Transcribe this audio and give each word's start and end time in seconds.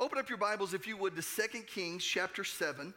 Open 0.00 0.16
up 0.16 0.30
your 0.30 0.38
Bibles, 0.38 0.72
if 0.72 0.86
you 0.86 0.96
would, 0.96 1.14
to 1.14 1.20
2 1.20 1.58
Kings 1.64 2.02
chapter 2.02 2.42
7. 2.42 2.94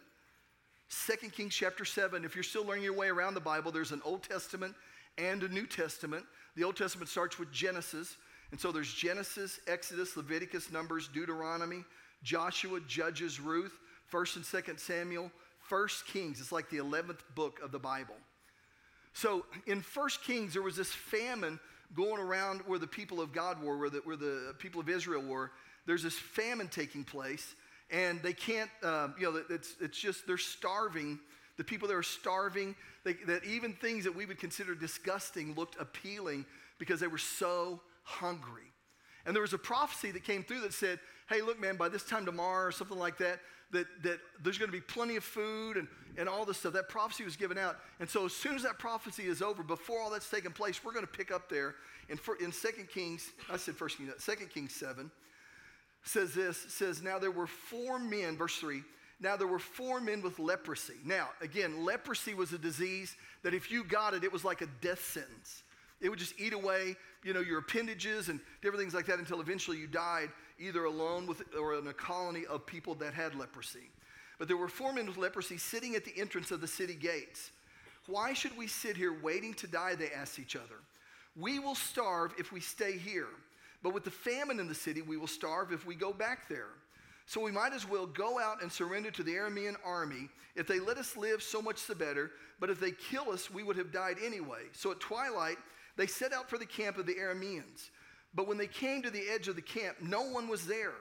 2 0.90 1.30
Kings 1.32 1.54
chapter 1.54 1.84
7. 1.84 2.24
If 2.24 2.34
you're 2.34 2.46
still 2.46 2.66
learning 2.66 2.86
your 2.86 2.94
way 2.94 3.10
around 3.10 3.34
the 3.34 3.42
Bible, 3.42 3.74
there's 3.74 3.92
an 3.92 4.02
Old 4.06 4.24
Testament 4.24 4.74
and 5.18 5.44
a 5.44 5.50
New 5.50 5.68
Testament. 5.68 6.24
The 6.56 6.64
Old 6.64 6.78
Testament 6.78 7.10
starts 7.10 7.38
with 7.38 7.52
Genesis. 7.52 8.16
And 8.52 8.60
so 8.60 8.72
there's 8.72 8.94
Genesis, 8.94 9.60
Exodus, 9.68 10.16
Leviticus, 10.16 10.72
Numbers, 10.72 11.10
Deuteronomy, 11.10 11.84
Joshua, 12.24 12.80
Judges, 12.88 13.38
Ruth, 13.38 13.78
1st 14.10 14.36
and 14.38 14.46
2nd 14.46 14.80
Samuel, 14.80 15.30
1st 15.70 16.06
Kings. 16.06 16.40
It's 16.40 16.54
like 16.54 16.70
the 16.70 16.78
11th 16.78 17.20
book 17.36 17.60
of 17.62 17.74
the 17.74 17.80
Bible. 17.80 18.16
So 19.12 19.46
in 19.68 19.82
1st 19.82 20.24
Kings, 20.24 20.54
there 20.54 20.62
was 20.62 20.78
this 20.78 20.94
famine 20.94 21.60
going 21.94 22.22
around 22.22 22.62
where 22.62 22.80
the 22.80 22.88
people 22.88 23.20
of 23.20 23.34
God 23.34 23.62
were, 23.62 23.78
where 23.78 23.90
the, 23.90 24.00
where 24.06 24.16
the 24.16 24.56
people 24.58 24.80
of 24.80 24.88
Israel 24.88 25.22
were. 25.22 25.52
There's 25.86 26.04
this 26.04 26.18
famine 26.18 26.68
taking 26.68 27.04
place, 27.04 27.56
and 27.92 28.22
they 28.22 28.34
can't, 28.34 28.70
uh, 28.82 29.10
you 29.20 29.32
know, 29.32 29.42
it's, 29.50 29.76
it's 29.82 29.98
just, 29.98 30.26
they're 30.26 30.38
starving. 30.38 31.20
The 31.58 31.64
people 31.64 31.88
that 31.88 31.96
are 31.96 32.04
starving, 32.04 32.76
they, 33.04 33.14
that 33.28 33.44
even 33.44 33.74
things 33.74 34.06
that 34.06 34.16
we 34.16 34.26
would 34.26 34.40
consider 34.40 34.76
disgusting 34.76 35.54
looked 35.56 35.80
appealing 35.80 36.46
because 36.80 37.00
they 37.00 37.08
were 37.08 37.18
so 37.18 37.80
hungry. 38.04 38.72
And 39.26 39.36
there 39.36 39.42
was 39.42 39.54
a 39.54 39.58
prophecy 39.58 40.12
that 40.12 40.24
came 40.24 40.44
through 40.44 40.62
that 40.62 40.74
said, 40.74 41.00
hey, 41.30 41.42
look, 41.42 41.60
man, 41.60 41.76
by 41.78 41.90
this 41.90 42.04
time 42.04 42.26
tomorrow 42.26 42.68
or 42.68 42.72
something 42.72 42.98
like 42.98 43.18
that, 43.20 43.40
that, 43.72 43.88
that 44.04 44.20
there's 44.44 44.58
going 44.58 44.70
to 44.70 44.78
be 44.78 44.82
plenty 44.82 45.16
of 45.16 45.24
food 45.24 45.78
and, 45.78 45.88
and 46.18 46.30
all 46.30 46.46
this 46.46 46.58
stuff. 46.58 46.74
That 46.74 46.90
prophecy 46.90 47.24
was 47.24 47.36
given 47.36 47.58
out. 47.58 47.78
And 48.00 48.10
so 48.10 48.26
as 48.26 48.34
soon 48.34 48.56
as 48.56 48.64
that 48.64 48.78
prophecy 48.78 49.24
is 49.24 49.42
over, 49.42 49.64
before 49.64 50.00
all 50.02 50.10
that's 50.10 50.30
taken 50.30 50.52
place, 50.52 50.84
we're 50.84 50.94
going 50.94 51.06
to 51.06 51.12
pick 51.12 51.32
up 51.32 51.50
there 51.50 51.76
in, 52.10 52.20
in 52.42 52.52
2 52.52 52.68
Kings, 52.94 53.32
I 53.52 53.58
said 53.58 53.80
1 53.80 53.90
Kings, 53.92 54.12
2 54.24 54.32
Kings 54.48 54.76
7, 54.76 55.10
says 56.04 56.34
this, 56.34 56.58
says, 56.58 57.02
now 57.02 57.18
there 57.18 57.32
were 57.32 57.48
four 57.48 58.00
men, 58.00 58.38
verse 58.38 58.56
3, 58.58 58.84
now 59.20 59.38
there 59.38 59.48
were 59.48 59.60
four 59.60 60.02
men 60.02 60.22
with 60.22 60.38
leprosy. 60.38 60.96
Now, 61.06 61.30
again, 61.42 61.86
leprosy 61.86 62.34
was 62.34 62.52
a 62.52 62.58
disease 62.58 63.16
that 63.44 63.54
if 63.54 63.72
you 63.72 63.84
got 63.84 64.14
it, 64.14 64.24
it 64.24 64.32
was 64.32 64.44
like 64.44 64.62
a 64.62 64.68
death 64.82 65.04
sentence. 65.04 65.64
It 66.02 66.10
would 66.10 66.20
just 66.20 66.38
eat 66.38 66.52
away, 66.52 66.98
you 67.24 67.34
know, 67.34 67.40
your 67.40 67.60
appendages 67.60 68.28
and 68.28 68.42
different 68.62 68.82
things 68.82 68.94
like 68.94 69.06
that 69.06 69.20
until 69.20 69.40
eventually 69.40 69.78
you 69.78 69.88
died, 69.88 70.30
either 70.60 70.84
alone 70.84 71.26
with 71.26 71.42
or 71.58 71.76
in 71.76 71.88
a 71.88 71.94
colony 71.94 72.46
of 72.46 72.66
people 72.66 72.96
that 72.96 73.14
had 73.14 73.36
leprosy. 73.36 73.90
But 74.38 74.50
there 74.50 74.58
were 74.58 74.68
four 74.68 74.92
men 74.92 75.06
with 75.08 75.18
leprosy 75.18 75.58
sitting 75.58 75.96
at 75.96 76.04
the 76.04 76.14
entrance 76.20 76.52
of 76.52 76.60
the 76.60 76.68
city 76.68 76.96
gates. 76.96 77.52
Why 78.08 78.34
should 78.34 78.58
we 78.58 78.68
sit 78.68 78.98
here 78.98 79.16
waiting 79.22 79.54
to 79.56 79.68
die? 79.68 79.96
They 79.96 80.12
asked 80.12 80.40
each 80.40 80.58
other. 80.58 80.76
We 81.38 81.60
will 81.60 81.76
starve 81.76 82.34
if 82.38 82.52
we 82.52 82.60
stay 82.60 82.98
here, 82.98 83.30
but 83.84 83.94
with 83.94 84.06
the 84.06 84.12
famine 84.12 84.60
in 84.60 84.68
the 84.68 84.74
city, 84.74 85.02
we 85.02 85.18
will 85.18 85.28
starve 85.28 85.72
if 85.72 85.86
we 85.86 85.94
go 85.94 86.14
back 86.14 86.48
there. 86.48 86.70
So 87.26 87.42
we 87.42 87.52
might 87.52 87.74
as 87.74 87.88
well 87.88 88.06
go 88.06 88.40
out 88.40 88.62
and 88.62 88.72
surrender 88.72 89.12
to 89.12 89.24
the 89.24 89.36
Aramean 89.36 89.76
army. 89.86 90.30
If 90.56 90.68
they 90.68 90.80
let 90.80 90.98
us 90.98 91.16
live, 91.16 91.44
so 91.44 91.62
much 91.62 91.86
the 91.86 91.96
better. 91.96 92.32
But 92.60 92.70
if 92.70 92.80
they 92.80 92.92
kill 92.92 93.30
us, 93.30 93.52
we 93.52 93.64
would 93.64 93.78
have 93.78 93.92
died 93.92 94.18
anyway. 94.24 94.64
So 94.72 94.92
at 94.92 95.00
twilight, 95.00 95.58
they 95.96 96.08
set 96.08 96.34
out 96.34 96.50
for 96.50 96.58
the 96.58 96.66
camp 96.66 96.98
of 96.98 97.06
the 97.06 97.16
Arameans. 97.16 97.90
But 98.34 98.48
when 98.48 98.58
they 98.58 98.68
came 98.68 99.02
to 99.04 99.10
the 99.10 99.30
edge 99.30 99.48
of 99.48 99.56
the 99.56 99.62
camp, 99.62 99.98
no 100.02 100.24
one 100.24 100.48
was 100.48 100.66
there. 100.66 100.96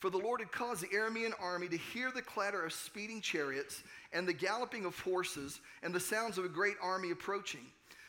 For 0.00 0.10
the 0.10 0.18
Lord 0.18 0.40
had 0.40 0.50
caused 0.50 0.82
the 0.82 0.88
Aramean 0.88 1.32
army 1.40 1.68
to 1.68 1.76
hear 1.76 2.10
the 2.10 2.22
clatter 2.22 2.64
of 2.64 2.72
speeding 2.72 3.20
chariots 3.20 3.84
and 4.12 4.26
the 4.26 4.32
galloping 4.32 4.84
of 4.84 4.98
horses 4.98 5.60
and 5.84 5.94
the 5.94 6.00
sounds 6.00 6.38
of 6.38 6.44
a 6.44 6.48
great 6.48 6.76
army 6.82 7.12
approaching. 7.12 7.66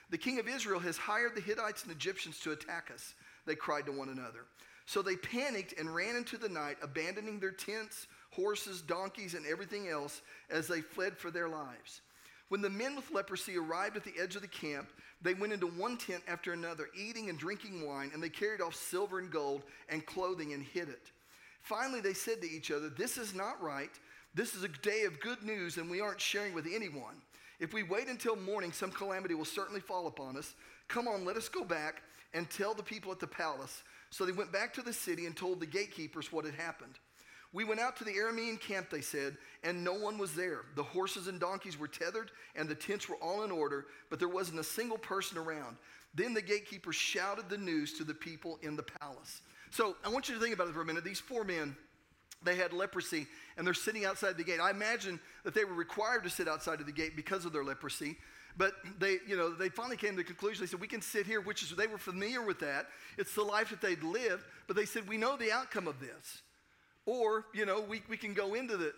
The 0.09 0.17
king 0.17 0.39
of 0.39 0.47
Israel 0.47 0.79
has 0.79 0.97
hired 0.97 1.35
the 1.35 1.41
Hittites 1.41 1.83
and 1.83 1.91
Egyptians 1.91 2.39
to 2.39 2.51
attack 2.51 2.89
us, 2.91 3.13
they 3.45 3.55
cried 3.55 3.85
to 3.85 3.91
one 3.91 4.09
another. 4.09 4.45
So 4.85 5.01
they 5.01 5.15
panicked 5.15 5.79
and 5.79 5.93
ran 5.93 6.15
into 6.15 6.37
the 6.37 6.49
night, 6.49 6.77
abandoning 6.81 7.39
their 7.39 7.51
tents, 7.51 8.07
horses, 8.31 8.81
donkeys, 8.81 9.33
and 9.33 9.45
everything 9.45 9.87
else 9.87 10.21
as 10.49 10.67
they 10.67 10.81
fled 10.81 11.17
for 11.17 11.31
their 11.31 11.47
lives. 11.47 12.01
When 12.49 12.61
the 12.61 12.69
men 12.69 12.95
with 12.95 13.11
leprosy 13.11 13.57
arrived 13.57 13.95
at 13.95 14.03
the 14.03 14.13
edge 14.21 14.35
of 14.35 14.41
the 14.41 14.47
camp, 14.47 14.89
they 15.21 15.33
went 15.33 15.53
into 15.53 15.67
one 15.67 15.97
tent 15.97 16.21
after 16.27 16.51
another, 16.51 16.89
eating 16.95 17.29
and 17.29 17.39
drinking 17.39 17.87
wine, 17.87 18.11
and 18.13 18.21
they 18.21 18.29
carried 18.29 18.61
off 18.61 18.75
silver 18.75 19.19
and 19.19 19.31
gold 19.31 19.63
and 19.89 20.05
clothing 20.05 20.53
and 20.53 20.63
hid 20.63 20.89
it. 20.89 21.11
Finally, 21.61 22.01
they 22.01 22.13
said 22.13 22.41
to 22.41 22.51
each 22.51 22.71
other, 22.71 22.89
This 22.89 23.17
is 23.17 23.33
not 23.33 23.61
right. 23.61 23.91
This 24.35 24.53
is 24.53 24.63
a 24.63 24.67
day 24.67 25.03
of 25.03 25.21
good 25.21 25.41
news, 25.43 25.77
and 25.77 25.89
we 25.89 26.01
aren't 26.01 26.19
sharing 26.19 26.53
with 26.53 26.67
anyone. 26.71 27.15
If 27.59 27.73
we 27.73 27.83
wait 27.83 28.09
until 28.09 28.35
morning, 28.35 28.73
some 28.73 28.91
calamity 28.91 29.35
will 29.35 29.45
certainly 29.45 29.79
fall 29.79 30.07
upon 30.07 30.35
us. 30.35 30.53
Come 30.89 31.07
on, 31.07 31.23
let 31.23 31.37
us 31.37 31.47
go 31.47 31.63
back 31.63 32.01
and 32.33 32.49
tell 32.49 32.73
the 32.73 32.83
people 32.83 33.11
at 33.11 33.19
the 33.19 33.27
palace. 33.27 33.83
So 34.09 34.25
they 34.25 34.31
went 34.31 34.51
back 34.51 34.73
to 34.75 34.81
the 34.81 34.93
city 34.93 35.25
and 35.25 35.35
told 35.35 35.59
the 35.59 35.65
gatekeepers 35.65 36.31
what 36.31 36.45
had 36.45 36.55
happened. 36.55 36.99
We 37.53 37.63
went 37.63 37.79
out 37.79 37.95
to 37.97 38.03
the 38.03 38.13
Aramean 38.13 38.59
camp, 38.59 38.89
they 38.89 39.01
said, 39.01 39.37
and 39.63 39.83
no 39.83 39.93
one 39.93 40.17
was 40.17 40.33
there. 40.33 40.61
The 40.75 40.83
horses 40.83 41.27
and 41.27 41.39
donkeys 41.39 41.77
were 41.77 41.87
tethered, 41.87 42.31
and 42.55 42.67
the 42.67 42.73
tents 42.73 43.07
were 43.07 43.17
all 43.17 43.43
in 43.43 43.51
order, 43.51 43.85
but 44.09 44.17
there 44.17 44.27
wasn't 44.27 44.59
a 44.59 44.63
single 44.63 44.97
person 44.97 45.37
around. 45.37 45.77
Then 46.15 46.33
the 46.33 46.41
gatekeeper 46.41 46.91
shouted 46.91 47.49
the 47.49 47.57
news 47.57 47.93
to 47.99 48.03
the 48.03 48.13
people 48.13 48.57
in 48.63 48.75
the 48.75 48.83
palace. 48.83 49.41
So 49.69 49.95
I 50.03 50.09
want 50.09 50.29
you 50.29 50.35
to 50.35 50.41
think 50.41 50.53
about 50.53 50.67
it 50.67 50.73
for 50.73 50.81
a 50.81 50.85
minute. 50.85 51.03
These 51.03 51.19
four 51.19 51.43
men, 51.43 51.75
they 52.43 52.55
had 52.55 52.73
leprosy, 52.73 53.27
and 53.57 53.65
they're 53.65 53.75
sitting 53.75 54.03
outside 54.03 54.37
the 54.37 54.43
gate. 54.43 54.59
I 54.59 54.71
imagine 54.71 55.19
that 55.43 55.53
they 55.53 55.63
were 55.63 55.75
required 55.75 56.23
to 56.23 56.31
sit 56.31 56.47
outside 56.47 56.79
of 56.79 56.87
the 56.87 56.91
gate 56.91 57.15
because 57.15 57.45
of 57.45 57.53
their 57.53 57.63
leprosy. 57.63 58.17
But 58.57 58.73
they, 58.99 59.17
you 59.27 59.35
know, 59.35 59.53
they 59.53 59.69
finally 59.69 59.97
came 59.97 60.11
to 60.11 60.17
the 60.17 60.23
conclusion. 60.23 60.63
They 60.63 60.69
said, 60.69 60.79
we 60.79 60.87
can 60.87 61.01
sit 61.01 61.25
here, 61.25 61.41
which 61.41 61.63
is, 61.63 61.71
they 61.71 61.87
were 61.87 61.97
familiar 61.97 62.41
with 62.41 62.59
that. 62.59 62.87
It's 63.17 63.33
the 63.33 63.43
life 63.43 63.69
that 63.71 63.81
they'd 63.81 64.03
lived. 64.03 64.43
But 64.67 64.75
they 64.75 64.85
said, 64.85 65.07
we 65.07 65.17
know 65.17 65.35
the 65.37 65.51
outcome 65.51 65.87
of 65.87 65.99
this. 65.99 66.41
Or, 67.05 67.45
you 67.53 67.65
know, 67.65 67.81
we, 67.81 68.01
we 68.07 68.15
can 68.15 68.33
go 68.33 68.53
into 68.53 68.77
the, 68.77 68.93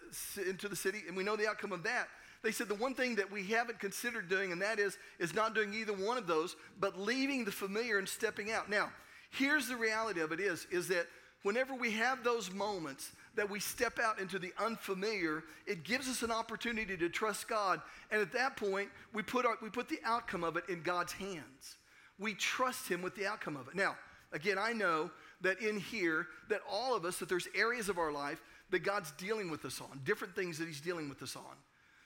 into 0.48 0.68
the 0.68 0.76
city 0.76 1.04
and 1.08 1.18
we 1.18 1.24
know 1.24 1.36
the 1.36 1.48
outcome 1.48 1.72
of 1.72 1.84
that. 1.84 2.08
They 2.44 2.52
said 2.52 2.68
the 2.68 2.76
one 2.76 2.94
thing 2.94 3.16
that 3.16 3.32
we 3.32 3.44
haven't 3.48 3.80
considered 3.80 4.30
doing, 4.30 4.52
and 4.52 4.62
that 4.62 4.78
is, 4.78 5.00
is 5.18 5.34
not 5.34 5.56
doing 5.56 5.74
either 5.74 5.94
one 5.94 6.18
of 6.18 6.28
those, 6.28 6.56
but 6.80 7.00
leaving 7.00 7.44
the 7.44 7.52
familiar 7.52 7.98
and 7.98 8.08
stepping 8.08 8.52
out. 8.52 8.70
Now, 8.70 8.92
here's 9.32 9.68
the 9.68 9.76
reality 9.76 10.22
of 10.22 10.32
it 10.32 10.40
is, 10.40 10.68
is 10.70 10.88
that 10.90 11.08
whenever 11.42 11.74
we 11.74 11.92
have 11.92 12.24
those 12.24 12.52
moments 12.52 13.12
that 13.36 13.50
we 13.50 13.60
step 13.60 14.00
out 14.00 14.20
into 14.20 14.40
the 14.40 14.54
unfamiliar, 14.60 15.44
it 15.66 15.84
gives 15.84 16.08
us 16.08 16.22
an 16.22 16.32
opportunity 16.32 16.98
to 16.98 17.10
trust 17.10 17.48
God. 17.48 17.82
And 18.12 18.22
at 18.22 18.32
that 18.34 18.58
point, 18.58 18.90
we 19.14 19.22
put, 19.22 19.46
our, 19.46 19.58
we 19.62 19.70
put 19.70 19.90
the 19.90 20.00
outcome 20.06 20.44
of 20.44 20.58
it 20.58 20.64
in 20.70 20.82
God's 20.82 21.14
hands. 21.14 21.78
We 22.18 22.34
trust 22.34 22.88
Him 22.88 23.02
with 23.02 23.16
the 23.16 23.28
outcome 23.28 23.58
of 23.58 23.68
it. 23.68 23.76
Now, 23.76 23.96
again, 24.32 24.58
I 24.58 24.74
know 24.74 25.12
that 25.42 25.60
in 25.60 25.80
here, 25.80 26.28
that 26.50 26.62
all 26.70 26.96
of 26.96 27.06
us, 27.06 27.18
that 27.18 27.30
there's 27.30 27.48
areas 27.56 27.90
of 27.90 27.98
our 27.98 28.12
life 28.12 28.42
that 28.72 28.80
God's 28.80 29.12
dealing 29.12 29.52
with 29.52 29.66
us 29.66 29.82
on, 29.82 30.00
different 30.06 30.36
things 30.36 30.58
that 30.58 30.68
He's 30.68 30.82
dealing 30.82 31.10
with 31.10 31.22
us 31.22 31.36
on. 31.36 31.56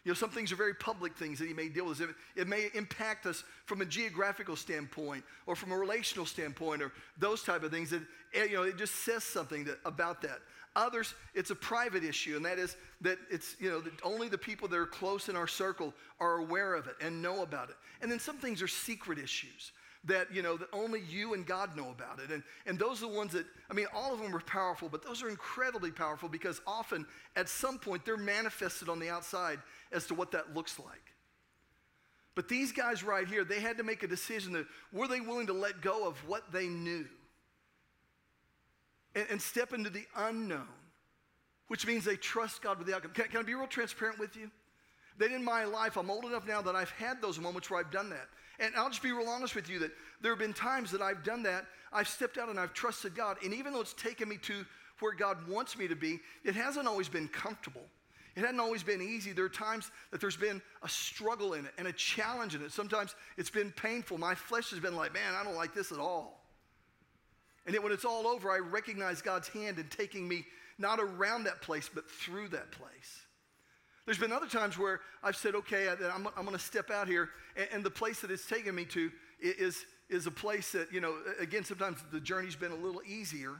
You 0.06 0.12
know, 0.12 0.16
some 0.16 0.30
things 0.30 0.52
are 0.52 0.56
very 0.56 0.74
public 0.74 1.16
things 1.18 1.40
that 1.40 1.48
He 1.48 1.54
may 1.54 1.68
deal 1.68 1.86
with. 1.86 2.02
It, 2.36 2.48
may 2.48 2.70
impact 2.74 3.26
us 3.26 3.44
from 3.66 3.82
a 3.82 3.86
geographical 3.86 4.56
standpoint 4.56 5.24
or 5.46 5.56
from 5.56 5.72
a 5.72 5.78
relational 5.78 6.26
standpoint 6.26 6.82
or 6.82 6.92
those 7.18 7.44
type 7.44 7.64
of 7.64 7.72
things 7.72 7.90
that, 7.90 8.02
eh, 8.34 8.46
you 8.46 8.56
know, 8.56 8.64
it 8.64 8.78
just 8.78 8.96
says 9.04 9.24
something 9.24 9.66
that, 9.66 9.78
about 9.86 10.22
that. 10.22 10.40
Others, 10.76 11.16
it's 11.34 11.50
a 11.50 11.56
private 11.56 12.04
issue, 12.04 12.36
and 12.36 12.46
that 12.46 12.60
is 12.60 12.76
that 13.02 13.18
it's, 13.32 13.56
you 13.60 13.70
know, 13.70 13.82
that 13.82 13.94
only 14.04 14.30
the 14.30 14.38
people 14.38 14.68
that 14.68 14.78
are 14.78 14.86
close 14.86 15.28
in 15.28 15.36
our 15.36 15.48
circle 15.48 15.94
are 16.20 16.38
aware 16.38 16.76
of 16.76 16.88
it 16.88 16.96
and 17.02 17.22
know 17.22 17.42
about 17.42 17.70
it. 17.70 17.76
And 18.02 18.12
then 18.12 18.20
some 18.20 18.38
things 18.38 18.62
are 18.62 18.68
secret 18.68 19.18
issues 19.18 19.72
that 20.06 20.34
you 20.34 20.42
know 20.42 20.56
that 20.56 20.70
only 20.72 21.02
you 21.10 21.34
and 21.34 21.46
god 21.46 21.76
know 21.76 21.90
about 21.90 22.20
it. 22.20 22.32
And, 22.32 22.44
and 22.66 22.80
those 22.80 23.04
are 23.04 23.10
the 23.10 23.18
ones 23.18 23.34
that 23.34 23.46
i 23.70 23.74
mean 23.74 23.88
all 23.94 24.14
of 24.14 24.22
them 24.22 24.34
are 24.36 24.42
powerful 24.42 24.88
but 24.90 25.04
those 25.04 25.22
are 25.22 25.30
incredibly 25.30 25.92
powerful 25.92 26.30
because 26.30 26.62
often 26.66 27.06
at 27.36 27.50
some 27.50 27.78
point 27.78 28.06
they're 28.06 28.18
manifested 28.18 28.90
on 28.90 29.00
the 29.00 29.10
outside 29.10 29.60
as 29.92 30.06
to 30.08 30.14
what 30.14 30.32
that 30.32 30.56
looks 30.56 30.80
like. 30.80 31.14
But 32.36 32.48
these 32.48 32.72
guys 32.72 33.04
right 33.04 33.28
here 33.28 33.44
they 33.44 33.60
had 33.60 33.78
to 33.78 33.84
make 33.84 34.04
a 34.04 34.08
decision 34.08 34.54
that 34.54 34.68
were 34.94 35.08
they 35.08 35.20
willing 35.20 35.48
to 35.48 35.54
let 35.54 35.82
go 35.82 36.08
of 36.08 36.16
what 36.28 36.52
they 36.52 36.68
knew 36.68 37.06
and, 39.16 39.26
and 39.30 39.42
step 39.42 39.74
into 39.74 39.90
the 39.90 40.06
unknown 40.16 40.68
which 41.68 41.86
means 41.86 42.06
they 42.06 42.16
trust 42.16 42.62
god 42.62 42.78
with 42.78 42.88
the 42.88 42.96
outcome 42.96 43.12
can, 43.12 43.26
can 43.26 43.40
i 43.40 43.44
be 43.44 43.54
real 43.54 43.68
transparent 43.68 44.20
with 44.20 44.36
you 44.36 44.50
that 45.18 45.32
in 45.32 45.44
my 45.44 45.64
life 45.66 45.98
i'm 45.98 46.10
old 46.10 46.26
enough 46.26 46.48
now 46.48 46.62
that 46.62 46.76
i've 46.76 46.92
had 46.92 47.22
those 47.22 47.40
moments 47.40 47.70
where 47.70 47.80
i've 47.80 47.92
done 47.92 48.10
that 48.10 48.28
and 48.60 48.76
I'll 48.76 48.90
just 48.90 49.02
be 49.02 49.12
real 49.12 49.30
honest 49.30 49.56
with 49.56 49.70
you 49.70 49.80
that 49.80 49.92
there 50.22 50.32
have 50.32 50.40
been 50.40 50.54
times 50.54 50.92
that 50.92 51.02
I've 51.02 51.24
done 51.24 51.44
that. 51.44 51.66
I've 51.94 52.08
stepped 52.08 52.38
out 52.38 52.50
and 52.50 52.60
I've 52.60 52.74
trusted 52.74 53.16
God. 53.16 53.38
And 53.44 53.54
even 53.54 53.74
though 53.74 53.82
it's 53.82 53.94
taken 53.94 54.28
me 54.28 54.38
to 54.44 54.66
where 55.00 55.14
God 55.14 55.48
wants 55.48 55.78
me 55.78 55.88
to 55.88 55.96
be, 55.96 56.20
it 56.44 56.56
hasn't 56.56 56.88
always 56.88 57.08
been 57.08 57.30
comfortable. 57.30 57.84
It 58.36 58.42
hasn't 58.42 58.60
always 58.60 58.84
been 58.84 59.02
easy. 59.02 59.32
There 59.32 59.46
are 59.46 59.50
times 59.50 59.92
that 60.12 60.20
there's 60.20 60.38
been 60.38 60.62
a 60.84 60.90
struggle 60.90 61.54
in 61.54 61.66
it 61.66 61.72
and 61.78 61.88
a 61.88 61.94
challenge 61.94 62.54
in 62.54 62.62
it. 62.62 62.72
Sometimes 62.72 63.16
it's 63.38 63.50
been 63.50 63.72
painful. 63.72 64.18
My 64.18 64.36
flesh 64.36 64.70
has 64.72 64.80
been 64.80 64.96
like, 64.96 65.14
man, 65.14 65.36
I 65.40 65.44
don't 65.44 65.56
like 65.56 65.74
this 65.74 65.92
at 65.92 66.00
all. 66.00 66.39
And 67.66 67.74
yet 67.74 67.84
when 67.84 67.92
it's 67.92 68.06
all 68.06 68.28
over, 68.28 68.52
I 68.52 68.60
recognize 68.60 69.22
God's 69.22 69.48
hand 69.48 69.80
in 69.80 69.88
taking 69.90 70.28
me 70.28 70.46
not 70.78 71.00
around 71.00 71.44
that 71.44 71.62
place, 71.62 71.90
but 71.94 72.10
through 72.10 72.50
that 72.50 72.72
place. 72.72 73.22
There's 74.06 74.18
been 74.18 74.32
other 74.32 74.48
times 74.48 74.78
where 74.78 75.02
I've 75.22 75.36
said, 75.36 75.54
okay, 75.56 75.88
I'm, 75.88 76.28
I'm 76.36 76.46
going 76.46 76.58
to 76.58 76.64
step 76.64 76.90
out 76.90 77.08
here, 77.08 77.30
and, 77.56 77.68
and, 77.72 77.84
the 77.84 77.92
place 77.92 78.22
that 78.22 78.32
it's 78.32 78.48
taken 78.48 78.74
me 78.74 78.86
to 78.86 79.12
is, 79.40 79.86
is 80.10 80.26
a 80.26 80.32
place 80.32 80.72
that, 80.72 80.92
you 80.92 81.00
know, 81.00 81.16
again, 81.40 81.64
sometimes 81.64 82.00
the 82.12 82.20
journey's 82.20 82.56
been 82.56 82.72
a 82.72 82.76
little 82.76 83.02
easier. 83.06 83.54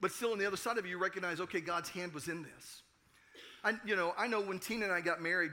But 0.00 0.12
still, 0.12 0.32
on 0.32 0.38
the 0.38 0.46
other 0.46 0.58
side 0.58 0.76
of 0.76 0.84
you, 0.84 0.92
you 0.92 0.98
recognize, 0.98 1.40
okay, 1.40 1.60
God's 1.60 1.88
hand 1.88 2.12
was 2.12 2.28
in 2.28 2.42
this. 2.42 2.82
I, 3.64 3.74
you 3.86 3.96
know, 3.96 4.12
I 4.18 4.26
know 4.26 4.42
when 4.42 4.58
Tina 4.58 4.84
and 4.84 4.92
I 4.92 5.00
got 5.00 5.22
married 5.22 5.52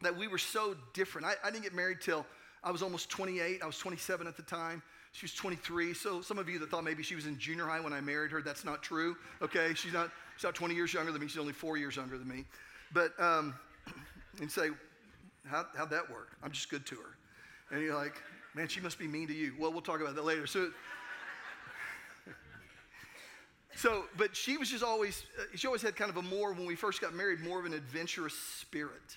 that 0.00 0.16
we 0.16 0.26
were 0.26 0.38
so 0.38 0.74
different. 0.92 1.26
I, 1.26 1.34
I 1.44 1.50
didn't 1.50 1.62
get 1.62 1.74
married 1.74 1.98
till 2.00 2.26
I 2.64 2.70
was 2.70 2.82
almost 2.82 3.08
28. 3.08 3.62
I 3.62 3.66
was 3.66 3.78
27 3.78 4.26
at 4.26 4.36
the 4.36 4.42
time. 4.42 4.82
She 5.12 5.24
was 5.24 5.34
23. 5.34 5.94
So 5.94 6.20
some 6.22 6.38
of 6.38 6.48
you 6.48 6.58
that 6.58 6.70
thought 6.70 6.84
maybe 6.84 7.02
she 7.02 7.14
was 7.14 7.26
in 7.26 7.38
junior 7.38 7.66
high 7.66 7.80
when 7.80 7.92
I 7.92 8.00
married 8.00 8.30
her, 8.32 8.42
that's 8.42 8.64
not 8.64 8.82
true. 8.82 9.16
Okay, 9.40 9.74
she's 9.74 9.92
not. 9.92 10.10
She's 10.36 10.44
not 10.44 10.54
20 10.54 10.74
years 10.74 10.94
younger 10.94 11.12
than 11.12 11.20
me. 11.20 11.28
She's 11.28 11.38
only 11.38 11.52
four 11.52 11.76
years 11.76 11.96
younger 11.96 12.16
than 12.16 12.26
me. 12.26 12.44
But 12.92 13.12
um, 13.20 13.54
and 14.40 14.50
say, 14.50 14.70
How, 15.46 15.66
how'd 15.76 15.90
that 15.90 16.10
work? 16.10 16.30
I'm 16.42 16.50
just 16.50 16.70
good 16.70 16.86
to 16.86 16.96
her. 16.96 17.16
And 17.70 17.82
you're 17.82 17.94
like, 17.94 18.14
man, 18.54 18.68
she 18.68 18.80
must 18.80 18.98
be 18.98 19.06
mean 19.06 19.28
to 19.28 19.34
you. 19.34 19.52
Well, 19.58 19.72
we'll 19.72 19.82
talk 19.82 20.00
about 20.00 20.14
that 20.14 20.24
later. 20.24 20.46
So. 20.46 20.70
So, 23.74 24.04
but 24.18 24.36
she 24.36 24.58
was 24.58 24.68
just 24.68 24.84
always, 24.84 25.24
uh, 25.40 25.44
she 25.54 25.66
always 25.66 25.80
had 25.80 25.96
kind 25.96 26.10
of 26.10 26.18
a 26.18 26.22
more, 26.22 26.52
when 26.52 26.66
we 26.66 26.76
first 26.76 27.00
got 27.00 27.14
married, 27.14 27.40
more 27.40 27.58
of 27.58 27.64
an 27.64 27.72
adventurous 27.72 28.34
spirit. 28.34 29.16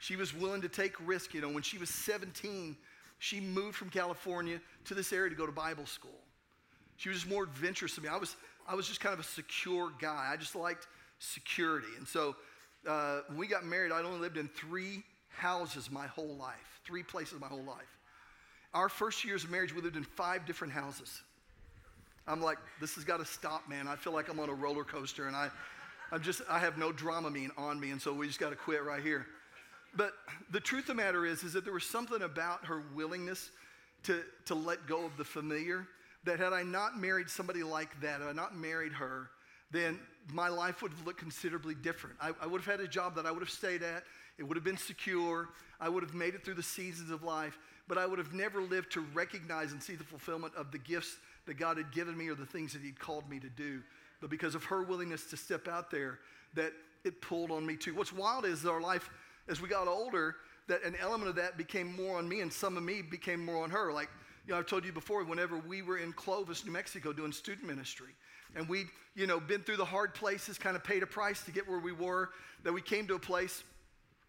She 0.00 0.16
was 0.16 0.34
willing 0.34 0.60
to 0.62 0.68
take 0.68 0.94
risk. 1.06 1.34
You 1.34 1.40
know, 1.40 1.48
when 1.48 1.62
she 1.62 1.78
was 1.78 1.88
17, 1.88 2.76
she 3.18 3.40
moved 3.40 3.76
from 3.76 3.90
California 3.90 4.60
to 4.86 4.94
this 4.94 5.12
area 5.12 5.30
to 5.30 5.36
go 5.36 5.46
to 5.46 5.52
Bible 5.52 5.86
school. 5.86 6.20
She 6.96 7.08
was 7.08 7.18
just 7.18 7.30
more 7.30 7.44
adventurous 7.44 7.94
than 7.94 8.04
me. 8.04 8.10
I 8.10 8.16
was, 8.16 8.36
I 8.68 8.74
was 8.74 8.86
just 8.86 9.00
kind 9.00 9.12
of 9.12 9.20
a 9.20 9.24
secure 9.24 9.90
guy. 10.00 10.30
I 10.32 10.36
just 10.36 10.54
liked 10.54 10.86
security. 11.18 11.88
And 11.98 12.06
so 12.06 12.36
uh, 12.86 13.20
when 13.28 13.38
we 13.38 13.46
got 13.46 13.64
married, 13.64 13.92
I 13.92 14.02
only 14.02 14.20
lived 14.20 14.36
in 14.36 14.48
three 14.48 15.02
houses 15.28 15.90
my 15.90 16.06
whole 16.06 16.36
life, 16.36 16.80
three 16.84 17.02
places 17.02 17.40
my 17.40 17.48
whole 17.48 17.64
life. 17.64 17.98
Our 18.74 18.88
first 18.88 19.24
years 19.24 19.44
of 19.44 19.50
marriage, 19.50 19.74
we 19.74 19.80
lived 19.80 19.96
in 19.96 20.04
five 20.04 20.46
different 20.46 20.72
houses. 20.72 21.22
I'm 22.26 22.42
like, 22.42 22.58
this 22.80 22.94
has 22.96 23.04
got 23.04 23.18
to 23.18 23.24
stop, 23.24 23.68
man. 23.68 23.86
I 23.86 23.96
feel 23.96 24.12
like 24.12 24.28
I'm 24.28 24.40
on 24.40 24.48
a 24.48 24.54
roller 24.54 24.84
coaster 24.84 25.26
and 25.28 25.36
I, 25.36 25.48
I'm 26.10 26.22
just, 26.22 26.42
I 26.48 26.58
have 26.58 26.76
no 26.76 26.92
Dramamine 26.92 27.50
on 27.56 27.78
me. 27.78 27.90
And 27.90 28.02
so 28.02 28.12
we 28.12 28.26
just 28.26 28.40
got 28.40 28.50
to 28.50 28.56
quit 28.56 28.84
right 28.84 29.02
here. 29.02 29.26
But 29.94 30.12
the 30.50 30.60
truth 30.60 30.82
of 30.82 30.88
the 30.88 30.94
matter 30.94 31.24
is, 31.24 31.42
is 31.42 31.52
that 31.54 31.64
there 31.64 31.72
was 31.72 31.84
something 31.84 32.22
about 32.22 32.64
her 32.66 32.82
willingness 32.94 33.50
to, 34.04 34.22
to 34.46 34.54
let 34.54 34.86
go 34.86 35.04
of 35.04 35.16
the 35.16 35.24
familiar 35.24 35.86
that 36.24 36.38
had 36.38 36.52
I 36.52 36.62
not 36.62 36.98
married 36.98 37.30
somebody 37.30 37.62
like 37.62 38.00
that, 38.00 38.20
had 38.20 38.28
I 38.28 38.32
not 38.32 38.56
married 38.56 38.92
her, 38.92 39.30
then 39.70 39.98
my 40.32 40.48
life 40.48 40.82
would 40.82 40.92
have 40.92 41.06
looked 41.06 41.20
considerably 41.20 41.74
different. 41.74 42.16
I, 42.20 42.32
I 42.40 42.46
would 42.46 42.60
have 42.60 42.78
had 42.78 42.84
a 42.84 42.88
job 42.88 43.14
that 43.16 43.26
I 43.26 43.30
would 43.30 43.42
have 43.42 43.50
stayed 43.50 43.82
at. 43.82 44.04
It 44.38 44.42
would 44.42 44.56
have 44.56 44.64
been 44.64 44.76
secure. 44.76 45.48
I 45.80 45.88
would 45.88 46.02
have 46.02 46.14
made 46.14 46.34
it 46.34 46.44
through 46.44 46.54
the 46.54 46.62
seasons 46.62 47.10
of 47.10 47.22
life, 47.22 47.58
but 47.88 47.96
I 47.96 48.06
would 48.06 48.18
have 48.18 48.32
never 48.32 48.60
lived 48.60 48.92
to 48.92 49.00
recognize 49.14 49.72
and 49.72 49.82
see 49.82 49.94
the 49.94 50.04
fulfillment 50.04 50.54
of 50.56 50.72
the 50.72 50.78
gifts 50.78 51.16
that 51.46 51.54
God 51.54 51.76
had 51.76 51.92
given 51.92 52.16
me 52.16 52.28
or 52.28 52.34
the 52.34 52.46
things 52.46 52.72
that 52.72 52.82
He'd 52.82 52.98
called 52.98 53.28
me 53.30 53.38
to 53.40 53.48
do. 53.48 53.82
But 54.20 54.30
because 54.30 54.54
of 54.54 54.64
her 54.64 54.82
willingness 54.82 55.26
to 55.30 55.36
step 55.36 55.68
out 55.68 55.90
there, 55.90 56.18
that 56.54 56.72
it 57.04 57.20
pulled 57.20 57.50
on 57.50 57.64
me 57.64 57.76
too. 57.76 57.94
What's 57.94 58.12
wild 58.12 58.44
is 58.44 58.66
our 58.66 58.80
life 58.80 59.10
as 59.48 59.60
we 59.60 59.68
got 59.68 59.88
older, 59.88 60.36
that 60.68 60.82
an 60.82 60.96
element 61.00 61.28
of 61.28 61.36
that 61.36 61.56
became 61.56 61.94
more 61.94 62.18
on 62.18 62.28
me 62.28 62.40
and 62.40 62.52
some 62.52 62.76
of 62.76 62.82
me 62.82 63.02
became 63.02 63.44
more 63.44 63.62
on 63.62 63.70
her. 63.70 63.92
Like, 63.92 64.08
you 64.46 64.52
know, 64.52 64.58
I've 64.58 64.66
told 64.66 64.84
you 64.84 64.92
before, 64.92 65.24
whenever 65.24 65.58
we 65.58 65.82
were 65.82 65.98
in 65.98 66.12
Clovis, 66.12 66.64
New 66.64 66.72
Mexico, 66.72 67.12
doing 67.12 67.32
student 67.32 67.66
ministry, 67.66 68.14
and 68.54 68.68
we'd, 68.68 68.86
you 69.14 69.26
know, 69.26 69.40
been 69.40 69.62
through 69.62 69.76
the 69.76 69.84
hard 69.84 70.14
places, 70.14 70.58
kind 70.58 70.76
of 70.76 70.84
paid 70.84 71.02
a 71.02 71.06
price 71.06 71.42
to 71.42 71.50
get 71.50 71.68
where 71.68 71.78
we 71.78 71.92
were, 71.92 72.30
that 72.62 72.72
we 72.72 72.80
came 72.80 73.06
to 73.08 73.14
a 73.14 73.18
place 73.18 73.64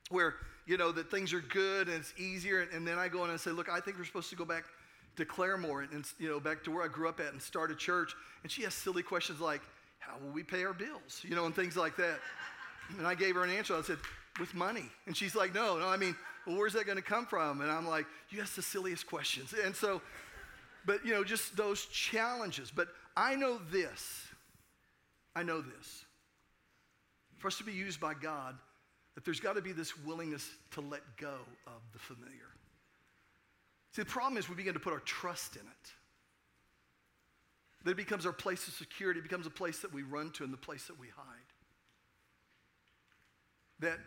where, 0.10 0.36
you 0.66 0.78
know, 0.78 0.92
that 0.92 1.12
things 1.12 1.34
are 1.34 1.42
good 1.42 1.88
and 1.88 1.98
it's 1.98 2.14
easier. 2.18 2.68
And, 2.74 2.88
then 2.88 2.98
I 2.98 3.08
go 3.08 3.24
in 3.24 3.30
and 3.30 3.40
say, 3.40 3.52
look, 3.52 3.70
I 3.70 3.80
think 3.80 3.98
we're 3.98 4.06
supposed 4.06 4.30
to 4.32 4.36
go 4.36 4.46
back 4.46 4.66
to 5.18 5.26
Claremore 5.26 5.84
and, 5.84 5.94
and, 5.94 6.06
you 6.20 6.30
know, 6.30 6.40
back 6.40 6.64
to 6.64 6.72
where 6.72 6.84
I 6.84 6.88
grew 6.88 7.08
up 7.10 7.20
at 7.20 7.32
and 7.32 7.42
start 7.42 7.72
a 7.72 7.76
church. 7.76 8.14
And 8.44 8.52
she 8.52 8.64
has 8.64 8.74
silly 8.74 9.04
questions 9.04 9.40
like, 9.40 9.62
how 10.00 10.14
will 10.24 10.32
we 10.32 10.44
pay 10.44 10.64
our 10.64 10.74
bills? 10.74 11.22
You 11.24 11.36
know, 11.36 11.46
and 11.46 11.56
things 11.56 11.76
like 11.76 11.96
that. 11.98 12.20
And 12.98 13.06
I 13.06 13.16
gave 13.16 13.36
her 13.36 13.44
an 13.44 13.50
answer. 13.50 13.76
I 13.76 13.82
said, 13.82 13.98
with 14.40 14.54
money. 14.54 14.90
And 15.06 15.16
she's 15.16 15.36
like, 15.36 15.54
no, 15.54 15.78
no, 15.78 15.88
I 15.88 15.98
mean, 15.98 16.16
well, 16.46 16.58
where's 16.58 16.74
that 16.74 16.86
going 16.86 16.98
to 16.98 17.04
come 17.04 17.26
from? 17.26 17.62
And 17.62 17.70
I'm 17.70 17.88
like, 17.88 18.06
you 18.30 18.42
ask 18.42 18.56
the 18.56 18.62
silliest 18.62 19.08
questions. 19.08 19.54
And 19.64 19.76
so, 19.76 20.02
but 20.86 21.06
you 21.06 21.14
know, 21.14 21.24
just 21.24 21.58
those 21.58 21.86
challenges. 21.88 22.72
But 22.74 22.88
I 23.16 23.36
know 23.36 23.60
this. 23.72 24.24
I 25.36 25.44
know 25.44 25.62
this. 25.62 26.06
For 27.38 27.48
us 27.48 27.58
to 27.58 27.64
be 27.64 27.74
used 27.74 28.00
by 28.00 28.14
God, 28.14 28.56
that 29.16 29.26
there's 29.26 29.40
got 29.40 29.56
to 29.56 29.62
be 29.62 29.72
this 29.72 29.98
willingness 30.00 30.48
to 30.72 30.82
let 30.82 31.02
go 31.18 31.36
of 31.66 31.82
the 31.94 32.00
familiar. 32.00 32.48
See, 33.92 34.04
the 34.04 34.08
problem 34.08 34.38
is 34.38 34.48
we 34.48 34.56
begin 34.56 34.76
to 34.76 34.80
put 34.80 34.94
our 34.94 35.00
trust 35.00 35.56
in 35.56 35.62
it. 35.62 35.92
That 37.84 37.92
it 37.92 37.98
becomes 37.98 38.26
our 38.26 38.34
place 38.34 38.68
of 38.68 38.74
security, 38.74 39.20
it 39.20 39.24
becomes 39.24 39.48
a 39.48 39.52
place 39.52 39.80
that 39.80 39.94
we 39.94 40.04
run 40.04 40.32
to 40.34 40.44
and 40.44 40.54
the 40.54 40.58
place 40.58 40.86
that 40.86 41.00
we 41.00 41.08
hide. 41.08 41.48
That 43.80 43.98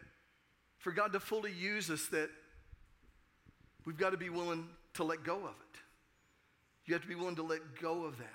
for 0.80 0.92
God 0.92 1.12
to 1.12 1.20
fully 1.20 1.52
use 1.52 1.90
us, 1.90 2.06
that 2.08 2.30
we've 3.86 3.98
got 3.98 4.10
to 4.10 4.16
be 4.16 4.30
willing 4.30 4.66
to 4.94 5.04
let 5.04 5.22
go 5.24 5.36
of 5.36 5.50
it. 5.50 5.80
You 6.86 6.94
have 6.94 7.02
to 7.02 7.08
be 7.08 7.14
willing 7.14 7.36
to 7.36 7.42
let 7.42 7.60
go 7.80 8.04
of 8.04 8.18
that 8.18 8.26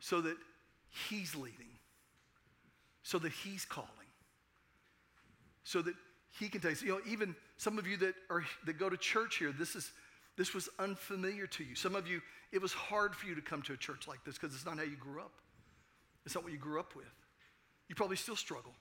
so 0.00 0.20
that 0.22 0.36
He's 1.08 1.34
leading, 1.34 1.78
so 3.02 3.18
that 3.18 3.32
He's 3.32 3.64
calling, 3.64 3.88
so 5.64 5.82
that 5.82 5.94
He 6.38 6.48
can 6.48 6.60
take. 6.60 6.80
You 6.82 6.88
know, 6.88 7.00
even 7.06 7.36
some 7.56 7.78
of 7.78 7.86
you 7.86 7.96
that 7.98 8.14
are 8.30 8.44
that 8.66 8.78
go 8.78 8.88
to 8.88 8.96
church 8.96 9.36
here, 9.36 9.52
this 9.56 9.76
is 9.76 9.92
this 10.36 10.54
was 10.54 10.68
unfamiliar 10.78 11.46
to 11.46 11.64
you. 11.64 11.74
Some 11.74 11.94
of 11.94 12.08
you, 12.08 12.20
it 12.52 12.60
was 12.60 12.72
hard 12.72 13.14
for 13.14 13.26
you 13.26 13.34
to 13.34 13.40
come 13.40 13.62
to 13.62 13.72
a 13.74 13.76
church 13.76 14.08
like 14.08 14.24
this 14.24 14.36
because 14.36 14.54
it's 14.54 14.66
not 14.66 14.78
how 14.78 14.84
you 14.84 14.96
grew 14.96 15.20
up. 15.20 15.32
It's 16.26 16.34
not 16.34 16.42
what 16.42 16.52
you 16.52 16.58
grew 16.58 16.80
up 16.80 16.96
with. 16.96 17.06
You 17.88 17.94
probably 17.94 18.16
still 18.16 18.36
struggle. 18.36 18.72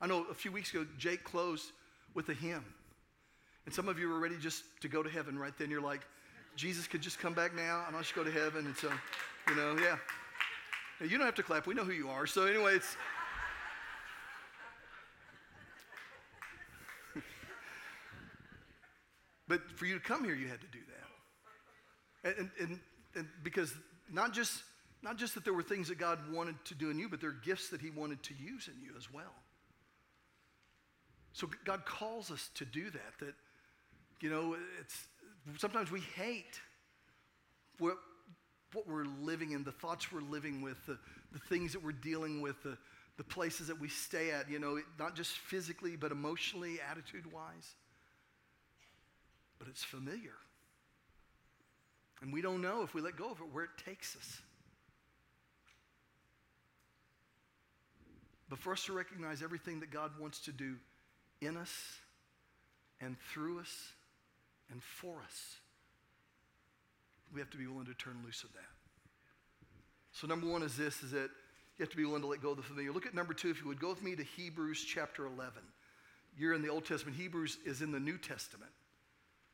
I 0.00 0.06
know 0.06 0.24
a 0.30 0.34
few 0.34 0.52
weeks 0.52 0.70
ago, 0.70 0.86
Jake 0.96 1.24
closed 1.24 1.72
with 2.14 2.28
a 2.28 2.34
hymn. 2.34 2.64
And 3.66 3.74
some 3.74 3.88
of 3.88 3.98
you 3.98 4.12
are 4.12 4.18
ready 4.18 4.36
just 4.38 4.64
to 4.80 4.88
go 4.88 5.02
to 5.02 5.10
heaven 5.10 5.38
right 5.38 5.56
then. 5.58 5.70
You're 5.70 5.80
like, 5.80 6.02
Jesus 6.56 6.86
could 6.86 7.00
just 7.00 7.18
come 7.18 7.34
back 7.34 7.54
now 7.54 7.84
and 7.86 7.96
I'll 7.96 8.02
just 8.02 8.14
go 8.14 8.22
to 8.22 8.30
heaven. 8.30 8.66
And 8.66 8.76
so, 8.76 8.90
you 9.48 9.56
know, 9.56 9.76
yeah. 9.80 9.96
You 11.00 11.18
don't 11.18 11.26
have 11.26 11.34
to 11.36 11.42
clap. 11.42 11.66
We 11.66 11.74
know 11.74 11.82
who 11.84 11.92
you 11.92 12.08
are. 12.08 12.26
So, 12.26 12.46
anyway, 12.46 12.76
it's. 12.76 12.96
but 19.48 19.60
for 19.76 19.86
you 19.86 19.94
to 19.94 20.00
come 20.00 20.24
here, 20.24 20.34
you 20.34 20.46
had 20.46 20.60
to 20.60 20.68
do 20.68 20.78
that. 20.78 22.38
And, 22.38 22.50
and, 22.60 22.80
and 23.16 23.26
because 23.42 23.74
not 24.12 24.32
just, 24.32 24.62
not 25.02 25.18
just 25.18 25.34
that 25.34 25.44
there 25.44 25.52
were 25.52 25.64
things 25.64 25.88
that 25.88 25.98
God 25.98 26.18
wanted 26.32 26.54
to 26.66 26.74
do 26.74 26.90
in 26.90 26.98
you, 26.98 27.08
but 27.08 27.20
there 27.20 27.30
are 27.30 27.40
gifts 27.44 27.70
that 27.70 27.80
He 27.80 27.90
wanted 27.90 28.22
to 28.24 28.34
use 28.34 28.68
in 28.68 28.80
you 28.82 28.92
as 28.96 29.12
well. 29.12 29.34
So 31.34 31.50
God 31.64 31.84
calls 31.84 32.30
us 32.30 32.48
to 32.54 32.64
do 32.64 32.90
that. 32.90 33.18
That, 33.18 33.34
you 34.20 34.30
know, 34.30 34.56
it's 34.80 35.06
sometimes 35.58 35.90
we 35.90 36.00
hate 36.00 36.60
what, 37.78 37.96
what 38.72 38.88
we're 38.88 39.04
living 39.04 39.50
in, 39.50 39.64
the 39.64 39.72
thoughts 39.72 40.12
we're 40.12 40.20
living 40.20 40.62
with, 40.62 40.78
the, 40.86 40.96
the 41.32 41.40
things 41.40 41.72
that 41.72 41.82
we're 41.82 41.92
dealing 41.92 42.40
with, 42.40 42.62
the, 42.62 42.78
the 43.16 43.24
places 43.24 43.66
that 43.66 43.80
we 43.80 43.88
stay 43.88 44.30
at, 44.30 44.48
you 44.48 44.60
know, 44.60 44.78
not 44.96 45.16
just 45.16 45.32
physically, 45.32 45.96
but 45.96 46.12
emotionally, 46.12 46.78
attitude 46.88 47.30
wise. 47.32 47.74
But 49.58 49.66
it's 49.66 49.82
familiar. 49.82 50.36
And 52.22 52.32
we 52.32 52.42
don't 52.42 52.62
know 52.62 52.82
if 52.82 52.94
we 52.94 53.00
let 53.00 53.16
go 53.16 53.30
of 53.30 53.40
it 53.40 53.46
where 53.52 53.64
it 53.64 53.70
takes 53.84 54.16
us. 54.16 54.40
But 58.48 58.60
for 58.60 58.72
us 58.72 58.84
to 58.84 58.92
recognize 58.92 59.42
everything 59.42 59.80
that 59.80 59.90
God 59.90 60.12
wants 60.20 60.38
to 60.42 60.52
do 60.52 60.76
in 61.40 61.56
us 61.56 61.98
and 63.00 63.16
through 63.32 63.60
us 63.60 63.92
and 64.70 64.82
for 64.82 65.16
us. 65.24 65.56
We 67.32 67.40
have 67.40 67.50
to 67.50 67.56
be 67.56 67.66
willing 67.66 67.86
to 67.86 67.94
turn 67.94 68.16
loose 68.24 68.44
of 68.44 68.52
that. 68.52 68.60
So 70.12 70.26
number 70.26 70.46
one 70.46 70.62
is 70.62 70.76
this, 70.76 71.02
is 71.02 71.10
that 71.10 71.30
you 71.76 71.82
have 71.82 71.90
to 71.90 71.96
be 71.96 72.04
willing 72.04 72.22
to 72.22 72.28
let 72.28 72.40
go 72.40 72.50
of 72.50 72.56
the 72.56 72.62
familiar. 72.62 72.92
Look 72.92 73.06
at 73.06 73.14
number 73.14 73.34
two, 73.34 73.50
if 73.50 73.60
you 73.60 73.66
would. 73.66 73.80
Go 73.80 73.88
with 73.88 74.02
me 74.02 74.14
to 74.14 74.22
Hebrews 74.22 74.84
chapter 74.84 75.26
11. 75.26 75.54
You're 76.38 76.54
in 76.54 76.62
the 76.62 76.68
Old 76.68 76.84
Testament. 76.84 77.16
Hebrews 77.16 77.58
is 77.64 77.82
in 77.82 77.90
the 77.90 78.00
New 78.00 78.18
Testament. 78.18 78.70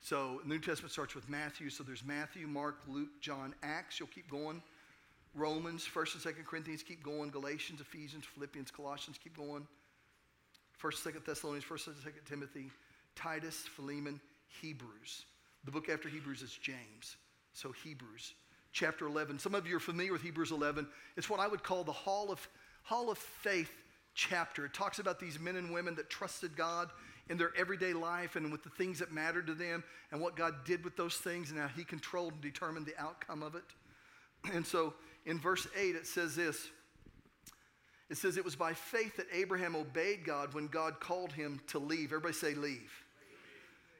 So 0.02 0.40
the 0.42 0.48
New 0.48 0.58
Testament 0.58 0.92
starts 0.92 1.14
with 1.14 1.28
Matthew. 1.28 1.70
So 1.70 1.82
there's 1.82 2.04
Matthew, 2.04 2.46
Mark, 2.46 2.76
Luke, 2.86 3.08
John, 3.20 3.54
Acts. 3.62 3.98
You'll 3.98 4.08
keep 4.08 4.30
going. 4.30 4.62
Romans, 5.34 5.88
1st 5.92 6.26
and 6.26 6.36
2nd 6.36 6.46
Corinthians, 6.46 6.82
keep 6.82 7.02
going. 7.02 7.30
Galatians, 7.30 7.80
Ephesians, 7.80 8.24
Philippians, 8.34 8.70
Colossians, 8.70 9.18
keep 9.22 9.36
going. 9.36 9.66
First, 10.80 11.04
Second 11.04 11.20
Thessalonians, 11.26 11.62
First, 11.62 11.84
Second 11.84 12.24
Timothy, 12.26 12.70
Titus, 13.14 13.64
Philemon, 13.76 14.18
Hebrews. 14.62 15.26
The 15.64 15.70
book 15.70 15.90
after 15.90 16.08
Hebrews 16.08 16.40
is 16.40 16.56
James. 16.56 17.16
So 17.52 17.70
Hebrews, 17.84 18.32
chapter 18.72 19.06
11. 19.06 19.38
Some 19.38 19.54
of 19.54 19.66
you 19.66 19.76
are 19.76 19.80
familiar 19.80 20.12
with 20.12 20.22
Hebrews 20.22 20.52
11. 20.52 20.86
It's 21.18 21.28
what 21.28 21.38
I 21.38 21.46
would 21.46 21.62
call 21.62 21.84
the 21.84 21.92
Hall 21.92 22.32
of, 22.32 22.48
Hall 22.82 23.10
of 23.10 23.18
Faith 23.18 23.70
chapter. 24.14 24.64
It 24.64 24.72
talks 24.72 24.98
about 24.98 25.20
these 25.20 25.38
men 25.38 25.56
and 25.56 25.70
women 25.70 25.94
that 25.96 26.08
trusted 26.08 26.56
God 26.56 26.88
in 27.28 27.36
their 27.36 27.52
everyday 27.58 27.92
life 27.92 28.36
and 28.36 28.50
with 28.50 28.62
the 28.62 28.70
things 28.70 29.00
that 29.00 29.12
mattered 29.12 29.48
to 29.48 29.54
them 29.54 29.84
and 30.12 30.18
what 30.18 30.34
God 30.34 30.64
did 30.64 30.82
with 30.82 30.96
those 30.96 31.16
things 31.16 31.50
and 31.50 31.60
how 31.60 31.68
He 31.68 31.84
controlled 31.84 32.32
and 32.32 32.40
determined 32.40 32.86
the 32.86 32.98
outcome 32.98 33.42
of 33.42 33.54
it. 33.54 33.64
And 34.54 34.66
so 34.66 34.94
in 35.26 35.38
verse 35.38 35.66
8, 35.78 35.94
it 35.94 36.06
says 36.06 36.34
this 36.34 36.70
It 38.10 38.16
says 38.16 38.36
it 38.36 38.44
was 38.44 38.56
by 38.56 38.74
faith 38.74 39.16
that 39.16 39.26
Abraham 39.32 39.76
obeyed 39.76 40.24
God 40.24 40.52
when 40.52 40.66
God 40.66 40.98
called 40.98 41.32
him 41.32 41.60
to 41.68 41.78
leave. 41.78 42.06
Everybody 42.06 42.34
say, 42.34 42.54
leave. 42.54 42.90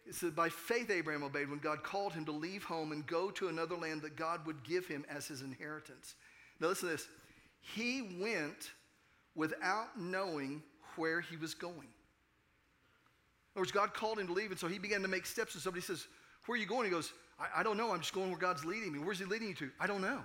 It 0.04 0.16
says, 0.16 0.32
by 0.32 0.48
faith, 0.48 0.90
Abraham 0.90 1.22
obeyed 1.22 1.48
when 1.48 1.60
God 1.60 1.84
called 1.84 2.12
him 2.12 2.24
to 2.24 2.32
leave 2.32 2.64
home 2.64 2.90
and 2.90 3.06
go 3.06 3.30
to 3.30 3.46
another 3.46 3.76
land 3.76 4.02
that 4.02 4.16
God 4.16 4.44
would 4.44 4.64
give 4.64 4.84
him 4.86 5.04
as 5.08 5.28
his 5.28 5.42
inheritance. 5.42 6.16
Now, 6.58 6.68
listen 6.68 6.88
to 6.88 6.96
this. 6.96 7.06
He 7.60 8.18
went 8.20 8.72
without 9.36 9.96
knowing 9.96 10.64
where 10.96 11.20
he 11.20 11.36
was 11.36 11.54
going. 11.54 11.76
In 11.76 11.86
other 13.54 13.60
words, 13.60 13.72
God 13.72 13.94
called 13.94 14.18
him 14.18 14.26
to 14.26 14.32
leave, 14.32 14.50
and 14.50 14.58
so 14.58 14.66
he 14.66 14.80
began 14.80 15.02
to 15.02 15.08
make 15.08 15.26
steps. 15.26 15.54
And 15.54 15.62
somebody 15.62 15.82
says, 15.82 16.08
Where 16.46 16.56
are 16.56 16.60
you 16.60 16.66
going? 16.66 16.84
He 16.84 16.90
goes, 16.90 17.12
I, 17.38 17.60
I 17.60 17.62
don't 17.62 17.76
know. 17.76 17.92
I'm 17.92 18.00
just 18.00 18.12
going 18.12 18.30
where 18.30 18.38
God's 18.38 18.64
leading 18.64 18.92
me. 18.92 18.98
Where's 18.98 19.20
he 19.20 19.24
leading 19.24 19.48
you 19.48 19.54
to? 19.54 19.70
I 19.78 19.86
don't 19.86 20.00
know. 20.00 20.20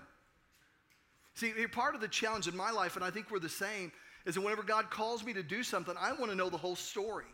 See, 1.35 1.51
part 1.67 1.95
of 1.95 2.01
the 2.01 2.07
challenge 2.07 2.47
in 2.47 2.55
my 2.55 2.71
life, 2.71 2.95
and 2.95 3.03
I 3.03 3.11
think 3.11 3.29
we're 3.29 3.39
the 3.39 3.49
same, 3.49 3.91
is 4.25 4.35
that 4.35 4.41
whenever 4.41 4.63
God 4.63 4.89
calls 4.89 5.23
me 5.23 5.33
to 5.33 5.43
do 5.43 5.63
something, 5.63 5.93
I 5.99 6.13
want 6.13 6.31
to 6.31 6.35
know 6.35 6.49
the 6.49 6.57
whole 6.57 6.75
story. 6.75 7.25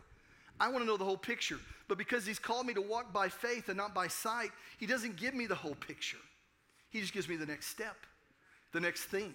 I 0.60 0.68
want 0.68 0.80
to 0.80 0.86
know 0.86 0.96
the 0.96 1.04
whole 1.04 1.16
picture. 1.16 1.58
But 1.88 1.98
because 1.98 2.26
He's 2.26 2.38
called 2.38 2.66
me 2.66 2.74
to 2.74 2.82
walk 2.82 3.12
by 3.12 3.28
faith 3.28 3.68
and 3.68 3.76
not 3.76 3.94
by 3.94 4.08
sight, 4.08 4.50
He 4.78 4.86
doesn't 4.86 5.16
give 5.16 5.34
me 5.34 5.46
the 5.46 5.54
whole 5.54 5.76
picture. 5.76 6.18
He 6.90 7.00
just 7.00 7.12
gives 7.12 7.28
me 7.28 7.36
the 7.36 7.46
next 7.46 7.68
step, 7.68 7.96
the 8.72 8.80
next 8.80 9.04
thing. 9.04 9.34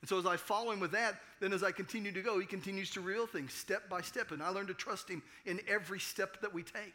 And 0.00 0.08
so 0.08 0.18
as 0.18 0.26
I 0.26 0.36
follow 0.36 0.72
Him 0.72 0.80
with 0.80 0.92
that, 0.92 1.20
then 1.40 1.52
as 1.52 1.62
I 1.62 1.70
continue 1.70 2.12
to 2.12 2.22
go, 2.22 2.40
He 2.40 2.46
continues 2.46 2.90
to 2.92 3.00
reveal 3.00 3.26
things 3.26 3.52
step 3.52 3.88
by 3.88 4.00
step. 4.00 4.30
And 4.32 4.42
I 4.42 4.48
learn 4.48 4.66
to 4.68 4.74
trust 4.74 5.08
Him 5.08 5.22
in 5.44 5.60
every 5.68 6.00
step 6.00 6.40
that 6.40 6.52
we 6.52 6.62
take. 6.62 6.94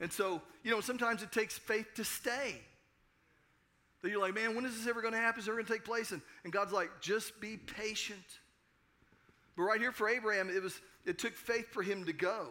And 0.00 0.12
so, 0.12 0.40
you 0.62 0.70
know, 0.70 0.80
sometimes 0.80 1.22
it 1.22 1.32
takes 1.32 1.58
faith 1.58 1.86
to 1.96 2.04
stay. 2.04 2.60
That 4.04 4.10
you're 4.10 4.20
like, 4.20 4.34
man, 4.34 4.54
when 4.54 4.66
is 4.66 4.76
this 4.76 4.86
ever 4.86 5.00
going 5.00 5.14
to 5.14 5.18
happen? 5.18 5.40
Is 5.40 5.48
it 5.48 5.50
ever 5.50 5.56
going 5.56 5.66
to 5.66 5.72
take 5.72 5.84
place? 5.84 6.12
And, 6.12 6.20
and 6.44 6.52
God's 6.52 6.74
like, 6.74 6.90
just 7.00 7.40
be 7.40 7.56
patient. 7.56 8.20
But 9.56 9.62
right 9.62 9.80
here 9.80 9.92
for 9.92 10.10
Abraham, 10.10 10.50
it 10.50 10.62
was 10.62 10.78
it 11.06 11.18
took 11.18 11.32
faith 11.32 11.72
for 11.72 11.82
him 11.82 12.04
to 12.04 12.12
go. 12.12 12.48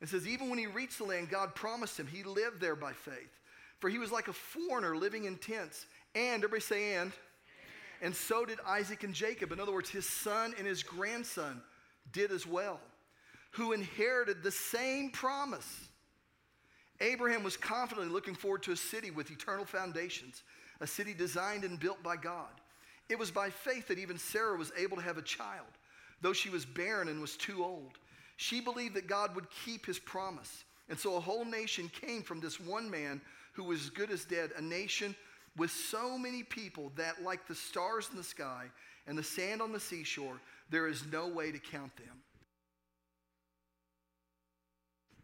It 0.00 0.08
says, 0.08 0.28
even 0.28 0.50
when 0.50 0.58
he 0.60 0.68
reached 0.68 0.98
the 0.98 1.04
land 1.04 1.30
God 1.30 1.56
promised 1.56 1.98
him, 1.98 2.06
he 2.06 2.22
lived 2.22 2.60
there 2.60 2.76
by 2.76 2.92
faith. 2.92 3.40
For 3.80 3.90
he 3.90 3.98
was 3.98 4.12
like 4.12 4.28
a 4.28 4.32
foreigner 4.32 4.96
living 4.96 5.24
in 5.24 5.36
tents. 5.36 5.84
And, 6.14 6.44
everybody 6.44 6.60
say, 6.60 6.94
and. 6.94 7.10
And 8.00 8.14
so 8.14 8.44
did 8.44 8.58
Isaac 8.64 9.02
and 9.02 9.14
Jacob. 9.14 9.50
In 9.50 9.58
other 9.58 9.72
words, 9.72 9.90
his 9.90 10.08
son 10.08 10.54
and 10.58 10.64
his 10.64 10.84
grandson 10.84 11.60
did 12.12 12.30
as 12.30 12.46
well, 12.46 12.78
who 13.50 13.72
inherited 13.72 14.44
the 14.44 14.52
same 14.52 15.10
promise. 15.10 15.88
Abraham 17.00 17.42
was 17.42 17.56
confidently 17.56 18.12
looking 18.12 18.36
forward 18.36 18.62
to 18.62 18.70
a 18.70 18.76
city 18.76 19.10
with 19.10 19.32
eternal 19.32 19.64
foundations 19.64 20.44
a 20.80 20.86
city 20.86 21.14
designed 21.14 21.64
and 21.64 21.78
built 21.78 22.02
by 22.02 22.16
God. 22.16 22.50
It 23.08 23.18
was 23.18 23.30
by 23.30 23.50
faith 23.50 23.88
that 23.88 23.98
even 23.98 24.18
Sarah 24.18 24.56
was 24.56 24.72
able 24.76 24.96
to 24.96 25.02
have 25.02 25.18
a 25.18 25.22
child, 25.22 25.66
though 26.20 26.32
she 26.32 26.48
was 26.48 26.64
barren 26.64 27.08
and 27.08 27.20
was 27.20 27.36
too 27.36 27.62
old. 27.62 27.98
She 28.36 28.60
believed 28.60 28.94
that 28.94 29.06
God 29.06 29.34
would 29.34 29.46
keep 29.64 29.86
his 29.86 29.98
promise. 29.98 30.64
And 30.88 30.98
so 30.98 31.16
a 31.16 31.20
whole 31.20 31.44
nation 31.44 31.90
came 32.00 32.22
from 32.22 32.40
this 32.40 32.58
one 32.58 32.90
man 32.90 33.20
who 33.52 33.64
was 33.64 33.84
as 33.84 33.90
good 33.90 34.10
as 34.10 34.24
dead, 34.24 34.50
a 34.56 34.62
nation 34.62 35.14
with 35.56 35.70
so 35.70 36.18
many 36.18 36.42
people 36.42 36.90
that, 36.96 37.22
like 37.22 37.46
the 37.46 37.54
stars 37.54 38.08
in 38.10 38.16
the 38.16 38.24
sky 38.24 38.66
and 39.06 39.16
the 39.16 39.22
sand 39.22 39.62
on 39.62 39.72
the 39.72 39.80
seashore, 39.80 40.40
there 40.70 40.88
is 40.88 41.04
no 41.12 41.28
way 41.28 41.52
to 41.52 41.58
count 41.58 41.94
them. 41.96 42.22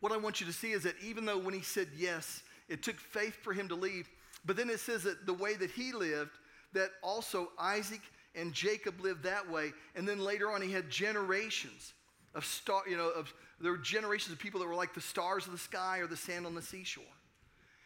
What 0.00 0.12
I 0.12 0.16
want 0.16 0.40
you 0.40 0.47
to 0.47 0.52
see 0.52 0.73
is 0.73 0.85
that 0.85 0.95
even 1.02 1.26
though 1.26 1.38
when 1.38 1.54
he 1.54 1.61
said 1.61 1.88
yes, 1.97 2.42
it 2.69 2.83
took 2.83 2.99
faith 2.99 3.37
for 3.42 3.52
him 3.52 3.69
to 3.69 3.75
leave, 3.75 4.09
but 4.44 4.56
then 4.56 4.70
it 4.70 4.80
says 4.80 5.02
that 5.04 5.26
the 5.26 5.35
way 5.35 5.54
that 5.54 5.70
he 5.70 5.92
lived, 5.92 6.32
that 6.73 6.90
also 7.02 7.50
Isaac 7.59 8.00
and 8.35 8.52
Jacob 8.52 9.00
lived 9.00 9.25
that 9.25 9.49
way. 9.50 9.73
And 9.94 10.09
then 10.09 10.18
later 10.18 10.50
on, 10.50 10.62
he 10.62 10.73
had 10.73 10.88
generations 10.90 11.94
of 12.35 12.44
star, 12.44 12.82
you 12.88 12.97
know, 12.97 13.11
of 13.11 13.32
there 13.61 13.73
were 13.73 13.78
generations 13.78 14.32
of 14.32 14.38
people 14.38 14.61
that 14.61 14.66
were 14.66 14.75
like 14.75 14.94
the 14.94 15.00
stars 15.00 15.47
of 15.47 15.52
the 15.52 15.59
sky 15.59 15.99
or 15.99 16.06
the 16.06 16.16
sand 16.16 16.47
on 16.47 16.54
the 16.54 16.62
seashore. 16.62 17.04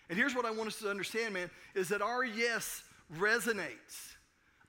And 0.08 0.18
here's 0.18 0.34
what 0.34 0.44
I 0.44 0.50
want 0.50 0.68
us 0.68 0.78
to 0.80 0.90
understand, 0.90 1.34
man, 1.34 1.50
is 1.74 1.88
that 1.88 2.02
our 2.02 2.24
yes 2.24 2.82
resonates. 3.18 4.14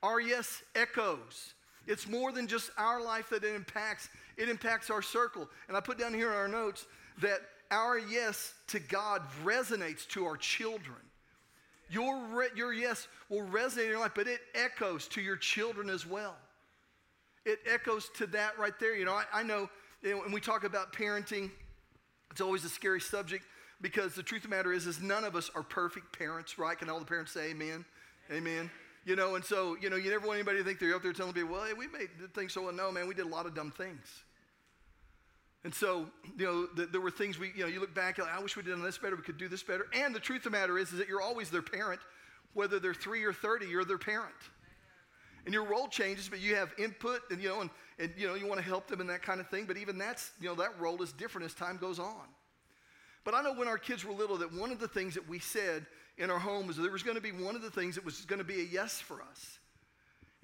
Our 0.02 0.20
yes 0.20 0.62
echoes. 0.74 1.54
It's 1.86 2.08
more 2.08 2.32
than 2.32 2.46
just 2.46 2.70
our 2.76 3.00
life 3.02 3.28
that 3.30 3.44
it 3.44 3.54
impacts, 3.54 4.08
it 4.36 4.48
impacts 4.48 4.90
our 4.90 5.02
circle. 5.02 5.48
And 5.68 5.76
I 5.76 5.80
put 5.80 5.98
down 5.98 6.14
here 6.14 6.30
in 6.30 6.36
our 6.36 6.48
notes 6.48 6.86
that 7.20 7.40
our 7.70 7.98
yes 7.98 8.54
to 8.68 8.80
God 8.80 9.22
resonates 9.44 10.06
to 10.08 10.24
our 10.24 10.36
children. 10.36 10.98
Your, 11.88 12.18
re- 12.32 12.48
your 12.54 12.72
yes 12.72 13.06
will 13.28 13.42
resonate 13.42 13.84
in 13.84 13.90
your 13.90 14.00
life, 14.00 14.12
but 14.14 14.26
it 14.26 14.40
echoes 14.54 15.06
to 15.08 15.20
your 15.20 15.36
children 15.36 15.88
as 15.88 16.06
well. 16.06 16.36
It 17.44 17.60
echoes 17.72 18.10
to 18.16 18.26
that 18.28 18.58
right 18.58 18.72
there. 18.80 18.96
You 18.96 19.04
know, 19.04 19.12
I, 19.12 19.24
I 19.32 19.42
know 19.42 19.68
you 20.02 20.10
know, 20.10 20.22
when 20.22 20.32
we 20.32 20.40
talk 20.40 20.64
about 20.64 20.92
parenting, 20.92 21.50
it's 22.30 22.40
always 22.40 22.64
a 22.64 22.68
scary 22.68 23.00
subject 23.00 23.44
because 23.80 24.14
the 24.14 24.22
truth 24.22 24.44
of 24.44 24.50
the 24.50 24.56
matter 24.56 24.72
is, 24.72 24.86
is 24.86 25.00
none 25.00 25.24
of 25.24 25.36
us 25.36 25.50
are 25.54 25.62
perfect 25.62 26.16
parents, 26.16 26.58
right? 26.58 26.78
Can 26.78 26.90
all 26.90 26.98
the 26.98 27.04
parents 27.04 27.32
say 27.32 27.50
amen? 27.50 27.84
Amen. 28.32 28.70
You 29.04 29.14
know, 29.14 29.36
and 29.36 29.44
so, 29.44 29.76
you 29.80 29.88
know, 29.88 29.96
you 29.96 30.10
never 30.10 30.26
want 30.26 30.38
anybody 30.38 30.58
to 30.58 30.64
think 30.64 30.80
they're 30.80 30.94
out 30.94 31.02
there 31.02 31.12
telling 31.12 31.32
people, 31.32 31.52
well, 31.52 31.64
hey, 31.64 31.72
we 31.72 31.86
made 31.86 32.08
things 32.34 32.52
so 32.52 32.62
well. 32.62 32.72
No, 32.72 32.90
man, 32.90 33.06
we 33.06 33.14
did 33.14 33.24
a 33.24 33.28
lot 33.28 33.46
of 33.46 33.54
dumb 33.54 33.70
things. 33.70 34.24
And 35.66 35.74
so, 35.74 36.06
you 36.38 36.46
know, 36.46 36.66
the, 36.76 36.86
there 36.86 37.00
were 37.00 37.10
things 37.10 37.40
we, 37.40 37.50
you 37.56 37.64
know, 37.64 37.66
you 37.66 37.80
look 37.80 37.92
back, 37.92 38.18
like, 38.18 38.32
I 38.32 38.40
wish 38.40 38.56
we'd 38.56 38.66
done 38.66 38.84
this 38.84 38.98
better, 38.98 39.16
we 39.16 39.22
could 39.22 39.36
do 39.36 39.48
this 39.48 39.64
better. 39.64 39.86
And 39.92 40.14
the 40.14 40.20
truth 40.20 40.46
of 40.46 40.52
the 40.52 40.58
matter 40.58 40.78
is, 40.78 40.92
is 40.92 40.98
that 41.00 41.08
you're 41.08 41.20
always 41.20 41.50
their 41.50 41.60
parent, 41.60 41.98
whether 42.54 42.78
they're 42.78 42.94
three 42.94 43.24
or 43.24 43.32
30, 43.32 43.66
you're 43.66 43.84
their 43.84 43.98
parent. 43.98 44.36
And 45.44 45.52
your 45.52 45.64
role 45.64 45.88
changes, 45.88 46.28
but 46.28 46.38
you 46.38 46.54
have 46.54 46.72
input 46.78 47.22
and, 47.32 47.42
you 47.42 47.48
know, 47.48 47.62
and, 47.62 47.70
and 47.98 48.12
you 48.16 48.28
know, 48.28 48.36
you 48.36 48.46
want 48.46 48.60
to 48.60 48.64
help 48.64 48.86
them 48.86 49.00
and 49.00 49.10
that 49.10 49.22
kind 49.22 49.40
of 49.40 49.48
thing. 49.48 49.64
But 49.64 49.76
even 49.76 49.98
that's, 49.98 50.30
you 50.40 50.48
know, 50.48 50.54
that 50.54 50.78
role 50.78 51.02
is 51.02 51.10
different 51.10 51.46
as 51.46 51.52
time 51.52 51.78
goes 51.78 51.98
on. 51.98 52.28
But 53.24 53.34
I 53.34 53.42
know 53.42 53.52
when 53.52 53.66
our 53.66 53.76
kids 53.76 54.04
were 54.04 54.12
little 54.12 54.36
that 54.36 54.52
one 54.52 54.70
of 54.70 54.78
the 54.78 54.86
things 54.86 55.14
that 55.14 55.28
we 55.28 55.40
said 55.40 55.84
in 56.16 56.30
our 56.30 56.38
home 56.38 56.68
was 56.68 56.76
there 56.76 56.92
was 56.92 57.02
going 57.02 57.16
to 57.16 57.20
be 57.20 57.32
one 57.32 57.56
of 57.56 57.62
the 57.62 57.72
things 57.72 57.96
that 57.96 58.04
was 58.04 58.20
going 58.20 58.38
to 58.38 58.44
be 58.44 58.60
a 58.60 58.64
yes 58.70 59.00
for 59.00 59.20
us. 59.20 59.58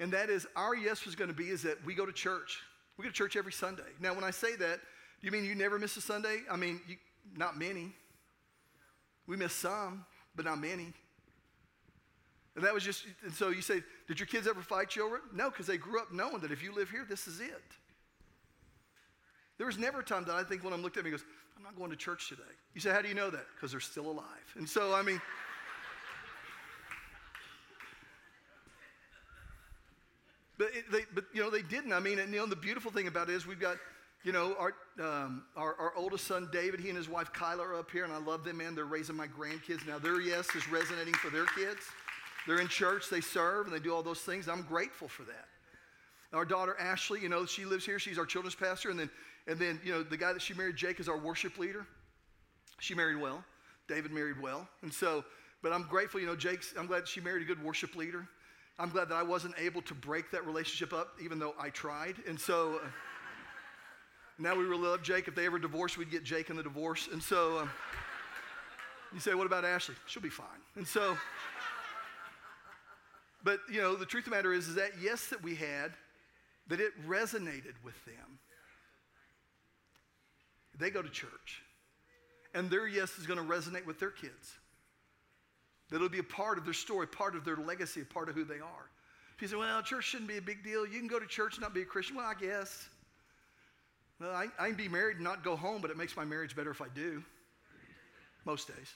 And 0.00 0.12
that 0.14 0.30
is 0.30 0.48
our 0.56 0.74
yes 0.74 1.06
was 1.06 1.14
going 1.14 1.30
to 1.30 1.36
be 1.36 1.48
is 1.50 1.62
that 1.62 1.78
we 1.86 1.94
go 1.94 2.06
to 2.06 2.12
church. 2.12 2.58
We 2.96 3.04
go 3.04 3.08
to 3.10 3.14
church 3.14 3.36
every 3.36 3.52
Sunday. 3.52 3.84
Now, 4.00 4.14
when 4.14 4.24
I 4.24 4.32
say 4.32 4.56
that, 4.56 4.80
you 5.22 5.30
mean 5.30 5.44
you 5.44 5.54
never 5.54 5.78
miss 5.78 5.96
a 5.96 6.00
Sunday? 6.00 6.40
I 6.50 6.56
mean, 6.56 6.80
you, 6.88 6.96
not 7.36 7.58
many. 7.58 7.92
We 9.26 9.36
miss 9.36 9.52
some, 9.52 10.04
but 10.34 10.44
not 10.44 10.60
many. 10.60 10.92
And 12.54 12.64
that 12.64 12.74
was 12.74 12.84
just, 12.84 13.06
and 13.24 13.32
so 13.32 13.48
you 13.48 13.62
say, 13.62 13.82
did 14.08 14.20
your 14.20 14.26
kids 14.26 14.46
ever 14.46 14.60
fight 14.60 14.94
it? 14.94 15.20
No, 15.32 15.48
because 15.48 15.66
they 15.66 15.78
grew 15.78 16.00
up 16.00 16.12
knowing 16.12 16.40
that 16.40 16.52
if 16.52 16.62
you 16.62 16.74
live 16.74 16.90
here, 16.90 17.06
this 17.08 17.26
is 17.26 17.40
it. 17.40 17.62
There 19.56 19.66
was 19.66 19.78
never 19.78 20.00
a 20.00 20.04
time 20.04 20.24
that 20.24 20.34
I 20.34 20.42
think 20.42 20.64
when 20.64 20.72
I'm 20.72 20.82
looked 20.82 20.96
at 20.96 21.04
me, 21.04 21.10
goes, 21.10 21.24
I'm 21.56 21.62
not 21.62 21.76
going 21.76 21.90
to 21.90 21.96
church 21.96 22.28
today. 22.28 22.42
You 22.74 22.80
say, 22.80 22.90
how 22.90 23.00
do 23.00 23.08
you 23.08 23.14
know 23.14 23.30
that? 23.30 23.46
Because 23.54 23.70
they're 23.70 23.80
still 23.80 24.10
alive. 24.10 24.26
And 24.56 24.68
so, 24.68 24.92
I 24.92 25.02
mean, 25.02 25.18
but, 30.58 30.74
it, 30.74 30.90
they, 30.90 31.02
but 31.14 31.24
you 31.32 31.42
know, 31.42 31.48
they 31.48 31.62
didn't. 31.62 31.92
I 31.92 32.00
mean, 32.00 32.18
and 32.18 32.32
you 32.32 32.40
know, 32.40 32.46
the 32.46 32.56
beautiful 32.56 32.90
thing 32.90 33.06
about 33.06 33.30
it 33.30 33.34
is 33.34 33.46
we've 33.46 33.60
got 33.60 33.76
you 34.24 34.32
know, 34.32 34.54
our, 34.58 34.74
um, 35.00 35.44
our, 35.56 35.74
our, 35.78 35.92
oldest 35.96 36.26
son, 36.26 36.48
David, 36.52 36.80
he 36.80 36.88
and 36.88 36.96
his 36.96 37.08
wife, 37.08 37.32
Kyla, 37.32 37.64
are 37.64 37.78
up 37.78 37.90
here, 37.90 38.04
and 38.04 38.12
I 38.12 38.18
love 38.18 38.44
them, 38.44 38.58
man. 38.58 38.74
They're 38.74 38.84
raising 38.84 39.16
my 39.16 39.26
grandkids. 39.26 39.86
Now, 39.86 39.98
their 39.98 40.20
yes 40.20 40.46
is 40.54 40.68
resonating 40.68 41.14
for 41.14 41.30
their 41.30 41.46
kids. 41.46 41.80
They're 42.46 42.60
in 42.60 42.68
church, 42.68 43.10
they 43.10 43.20
serve, 43.20 43.66
and 43.66 43.74
they 43.74 43.80
do 43.80 43.94
all 43.94 44.02
those 44.02 44.20
things. 44.20 44.48
I'm 44.48 44.62
grateful 44.62 45.08
for 45.08 45.24
that. 45.24 45.46
Our 46.32 46.44
daughter, 46.44 46.76
Ashley, 46.78 47.20
you 47.20 47.28
know, 47.28 47.44
she 47.46 47.64
lives 47.64 47.84
here. 47.84 47.98
She's 47.98 48.18
our 48.18 48.24
children's 48.24 48.54
pastor. 48.54 48.90
And 48.90 48.98
then, 48.98 49.10
and 49.46 49.58
then, 49.58 49.80
you 49.84 49.92
know, 49.92 50.02
the 50.02 50.16
guy 50.16 50.32
that 50.32 50.40
she 50.40 50.54
married, 50.54 50.76
Jake, 50.76 50.98
is 50.98 51.08
our 51.08 51.18
worship 51.18 51.58
leader. 51.58 51.86
She 52.80 52.94
married 52.94 53.20
well. 53.20 53.44
David 53.88 54.12
married 54.12 54.40
well. 54.40 54.66
And 54.82 54.92
so, 54.92 55.24
but 55.62 55.72
I'm 55.72 55.82
grateful, 55.82 56.20
you 56.20 56.26
know, 56.26 56.36
Jake's, 56.36 56.74
I'm 56.78 56.86
glad 56.86 57.06
she 57.06 57.20
married 57.20 57.42
a 57.42 57.44
good 57.44 57.62
worship 57.62 57.94
leader. 57.96 58.26
I'm 58.78 58.88
glad 58.88 59.08
that 59.10 59.16
I 59.16 59.22
wasn't 59.22 59.54
able 59.58 59.82
to 59.82 59.94
break 59.94 60.30
that 60.30 60.46
relationship 60.46 60.92
up, 60.92 61.16
even 61.22 61.38
though 61.38 61.54
I 61.60 61.68
tried. 61.68 62.16
And 62.26 62.40
so, 62.40 62.80
uh, 62.82 62.88
now 64.42 64.56
we 64.56 64.64
really 64.64 64.88
love 64.88 65.02
Jake. 65.02 65.28
If 65.28 65.34
they 65.34 65.46
ever 65.46 65.58
divorce, 65.58 65.96
we'd 65.96 66.10
get 66.10 66.24
Jake 66.24 66.50
in 66.50 66.56
the 66.56 66.62
divorce. 66.62 67.08
And 67.12 67.22
so 67.22 67.60
um, 67.60 67.70
you 69.14 69.20
say, 69.20 69.34
what 69.34 69.46
about 69.46 69.64
Ashley? 69.64 69.94
She'll 70.06 70.22
be 70.22 70.28
fine. 70.28 70.46
And 70.76 70.86
so, 70.86 71.16
but 73.44 73.60
you 73.70 73.80
know, 73.80 73.94
the 73.94 74.06
truth 74.06 74.26
of 74.26 74.30
the 74.30 74.36
matter 74.36 74.52
is, 74.52 74.68
is 74.68 74.74
that 74.74 74.92
yes 75.00 75.28
that 75.28 75.42
we 75.42 75.54
had, 75.54 75.92
that 76.68 76.80
it 76.80 76.92
resonated 77.06 77.74
with 77.84 78.04
them. 78.04 78.38
They 80.78 80.90
go 80.90 81.02
to 81.02 81.10
church. 81.10 81.62
And 82.54 82.68
their 82.68 82.86
yes 82.86 83.18
is 83.18 83.26
going 83.26 83.38
to 83.38 83.44
resonate 83.44 83.86
with 83.86 84.00
their 84.00 84.10
kids. 84.10 84.58
That'll 85.90 86.08
be 86.08 86.18
a 86.18 86.24
part 86.24 86.58
of 86.58 86.64
their 86.64 86.74
story, 86.74 87.06
part 87.06 87.36
of 87.36 87.44
their 87.44 87.56
legacy, 87.56 88.02
part 88.02 88.28
of 88.28 88.34
who 88.34 88.44
they 88.44 88.60
are. 88.60 88.90
If 89.36 89.42
you 89.42 89.48
say, 89.48 89.56
well, 89.56 89.82
church 89.82 90.04
shouldn't 90.04 90.28
be 90.28 90.38
a 90.38 90.42
big 90.42 90.64
deal. 90.64 90.86
You 90.86 90.98
can 90.98 91.08
go 91.08 91.18
to 91.18 91.26
church 91.26 91.54
and 91.54 91.62
not 91.62 91.74
be 91.74 91.82
a 91.82 91.84
Christian. 91.84 92.16
Well, 92.16 92.26
I 92.26 92.34
guess. 92.34 92.88
I, 94.24 94.46
I 94.58 94.68
can 94.68 94.76
be 94.76 94.88
married 94.88 95.16
and 95.16 95.24
not 95.24 95.42
go 95.42 95.56
home, 95.56 95.82
but 95.82 95.90
it 95.90 95.96
makes 95.96 96.16
my 96.16 96.24
marriage 96.24 96.54
better 96.54 96.70
if 96.70 96.80
I 96.80 96.88
do. 96.94 97.22
Most 98.44 98.68
days. 98.68 98.92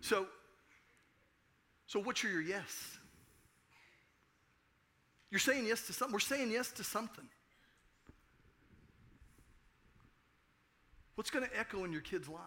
So, 0.00 0.26
so 1.86 2.00
what's 2.00 2.22
your 2.22 2.42
yes? 2.42 2.98
You're 5.30 5.40
saying 5.40 5.66
yes 5.66 5.86
to 5.86 5.92
something. 5.92 6.12
We're 6.12 6.20
saying 6.20 6.50
yes 6.50 6.70
to 6.72 6.84
something. 6.84 7.26
What's 11.14 11.30
going 11.30 11.44
to 11.44 11.58
echo 11.58 11.84
in 11.84 11.92
your 11.92 12.02
kid's 12.02 12.28
life? 12.28 12.40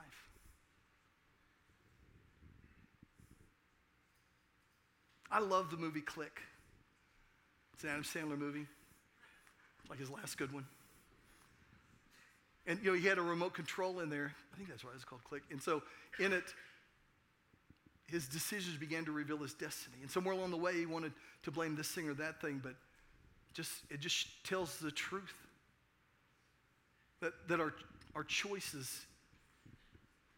I 5.31 5.39
love 5.39 5.71
the 5.71 5.77
movie 5.77 6.01
Click. 6.01 6.41
It's 7.77 7.83
an 7.83 7.91
Adam 7.91 8.01
Sandler 8.01 8.39
movie, 8.39 8.65
like 9.87 9.99
his 9.99 10.09
last 10.09 10.39
good 10.39 10.51
one. 10.51 10.65
And 12.65 12.79
you 12.79 12.87
know, 12.87 12.97
he 12.97 13.07
had 13.07 13.19
a 13.19 13.21
remote 13.21 13.53
control 13.53 13.99
in 13.99 14.09
there. 14.09 14.33
I 14.51 14.57
think 14.57 14.67
that's 14.67 14.83
why 14.83 14.89
it's 14.95 15.03
called 15.03 15.23
Click. 15.23 15.43
And 15.51 15.61
so 15.61 15.83
in 16.17 16.33
it, 16.33 16.55
his 18.07 18.25
decisions 18.27 18.77
began 18.77 19.05
to 19.05 19.11
reveal 19.11 19.37
his 19.37 19.53
destiny. 19.53 19.97
And 20.01 20.09
somewhere 20.09 20.33
along 20.33 20.49
the 20.49 20.57
way, 20.57 20.73
he 20.73 20.87
wanted 20.87 21.11
to 21.43 21.51
blame 21.51 21.75
this 21.75 21.87
thing 21.89 22.09
or 22.09 22.15
that 22.15 22.41
thing, 22.41 22.61
but 22.63 22.73
just 23.53 23.71
it 23.91 23.99
just 23.99 24.25
tells 24.43 24.77
the 24.79 24.89
truth. 24.89 25.35
That, 27.19 27.33
that 27.47 27.59
our, 27.59 27.73
our 28.15 28.23
choices 28.23 29.05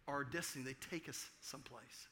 are 0.10 0.16
our 0.16 0.24
destiny. 0.26 0.66
They 0.66 0.76
take 0.90 1.08
us 1.08 1.26
someplace. 1.40 2.08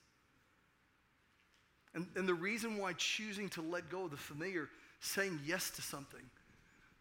And, 1.94 2.08
and 2.16 2.30
the 2.30 2.34
reason 2.34 2.78
why 2.78 2.94
choosing 2.94 3.50
to 3.50 3.62
let 3.62 3.90
go 3.90 4.06
of 4.06 4.12
the 4.12 4.18
familiar, 4.18 4.70
saying 5.00 5.40
yes 5.46 5.70
to 5.72 5.82
something, 5.82 6.24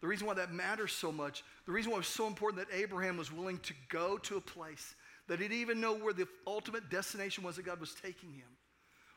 the 0.01 0.07
reason 0.07 0.27
why 0.27 0.35
that 0.35 0.53
matters 0.53 0.91
so 0.91 1.11
much, 1.11 1.43
the 1.65 1.71
reason 1.71 1.91
why 1.91 1.99
it's 1.99 2.07
so 2.07 2.27
important 2.27 2.67
that 2.67 2.75
Abraham 2.75 3.17
was 3.17 3.31
willing 3.31 3.57
to 3.59 3.73
go 3.89 4.17
to 4.19 4.37
a 4.37 4.41
place 4.41 4.95
that 5.27 5.39
he 5.39 5.47
didn't 5.47 5.61
even 5.61 5.81
know 5.81 5.93
where 5.93 6.13
the 6.13 6.27
ultimate 6.45 6.89
destination 6.89 7.43
was 7.43 7.55
that 7.55 7.65
God 7.65 7.79
was 7.79 7.95
taking 7.95 8.31
him, 8.31 8.47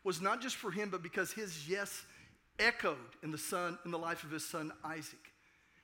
was 0.02 0.20
not 0.20 0.40
just 0.40 0.56
for 0.56 0.70
him, 0.70 0.88
but 0.90 1.02
because 1.02 1.32
his 1.32 1.68
yes 1.68 2.04
echoed 2.58 2.96
in 3.22 3.30
the 3.30 3.38
son, 3.38 3.78
in 3.84 3.90
the 3.90 3.98
life 3.98 4.24
of 4.24 4.30
his 4.30 4.44
son 4.44 4.72
Isaac, 4.84 5.32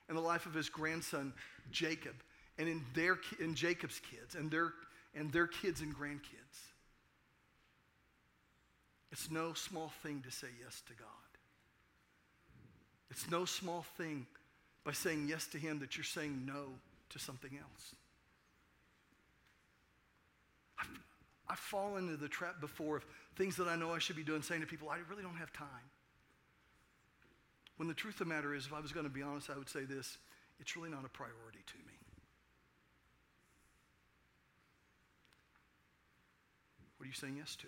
in 0.09 0.15
the 0.15 0.21
life 0.21 0.45
of 0.45 0.53
his 0.53 0.69
grandson 0.69 1.33
Jacob, 1.71 2.15
and 2.57 2.67
in 2.67 2.83
their 2.93 3.19
in 3.39 3.55
Jacob's 3.55 3.99
kids 3.99 4.35
and 4.35 4.49
their 4.49 4.73
and 5.15 5.31
their 5.31 5.47
kids 5.47 5.81
and 5.81 5.95
grandkids. 5.95 6.57
It's 9.11 9.31
no 9.31 9.53
small 9.53 9.91
thing 10.03 10.21
to 10.25 10.31
say 10.31 10.47
yes 10.61 10.81
to 10.87 10.93
God. 10.93 11.26
It's 13.09 13.29
no 13.29 13.45
small 13.45 13.85
thing 13.97 14.25
by 14.83 14.91
saying 14.91 15.27
yes 15.29 15.47
to 15.47 15.57
Him 15.57 15.79
that 15.79 15.97
you're 15.97 16.03
saying 16.03 16.43
no 16.45 16.65
to 17.09 17.19
something 17.19 17.51
else. 17.57 17.95
I've, 20.79 20.99
I've 21.49 21.59
fallen 21.59 22.05
into 22.05 22.17
the 22.17 22.27
trap 22.27 22.59
before 22.59 22.97
of 22.97 23.05
things 23.35 23.55
that 23.57 23.67
I 23.67 23.75
know 23.75 23.93
I 23.93 23.99
should 23.99 24.15
be 24.15 24.23
doing, 24.23 24.41
saying 24.41 24.61
to 24.61 24.67
people, 24.67 24.89
I 24.89 24.97
really 25.09 25.23
don't 25.23 25.37
have 25.37 25.53
time. 25.53 25.67
When 27.77 27.87
the 27.87 27.93
truth 27.93 28.15
of 28.15 28.27
the 28.27 28.33
matter 28.33 28.55
is, 28.55 28.65
if 28.65 28.73
I 28.73 28.79
was 28.79 28.91
going 28.91 29.05
to 29.05 29.11
be 29.11 29.21
honest, 29.21 29.49
I 29.49 29.57
would 29.57 29.69
say 29.69 29.83
this 29.83 30.17
it's 30.59 30.75
really 30.75 30.89
not 30.89 31.05
a 31.05 31.09
priority 31.09 31.59
to 31.67 31.77
me. 31.85 31.93
What 36.97 37.05
are 37.05 37.07
you 37.07 37.13
saying 37.13 37.35
yes 37.37 37.55
to? 37.57 37.67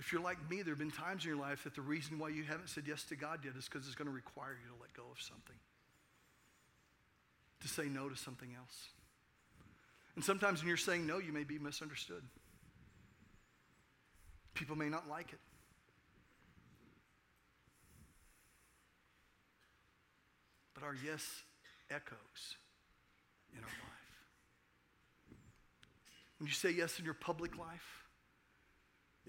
If 0.00 0.12
you're 0.12 0.22
like 0.22 0.38
me, 0.50 0.62
there 0.62 0.72
have 0.72 0.78
been 0.78 0.90
times 0.90 1.24
in 1.24 1.28
your 1.28 1.38
life 1.38 1.64
that 1.64 1.74
the 1.74 1.82
reason 1.82 2.18
why 2.18 2.30
you 2.30 2.42
haven't 2.42 2.70
said 2.70 2.84
yes 2.86 3.04
to 3.04 3.16
God 3.16 3.40
yet 3.44 3.52
is 3.56 3.66
because 3.66 3.86
it's 3.86 3.94
going 3.94 4.08
to 4.08 4.14
require 4.14 4.56
you 4.60 4.74
to 4.74 4.80
let 4.80 4.94
go 4.94 5.02
of 5.12 5.20
something, 5.20 5.56
to 7.60 7.68
say 7.68 7.84
no 7.84 8.08
to 8.08 8.16
something 8.16 8.48
else. 8.58 8.88
And 10.16 10.24
sometimes 10.24 10.60
when 10.60 10.68
you're 10.68 10.78
saying 10.78 11.06
no, 11.06 11.18
you 11.18 11.34
may 11.34 11.44
be 11.44 11.58
misunderstood. 11.58 12.22
People 14.54 14.74
may 14.74 14.88
not 14.88 15.06
like 15.06 15.34
it. 15.34 15.38
But 20.72 20.82
our 20.82 20.96
yes 21.04 21.22
echoes 21.90 22.56
in 23.52 23.58
our 23.58 23.66
life. 23.66 25.36
When 26.38 26.46
you 26.46 26.54
say 26.54 26.70
yes 26.70 26.98
in 26.98 27.04
your 27.04 27.12
public 27.12 27.58
life, 27.58 27.99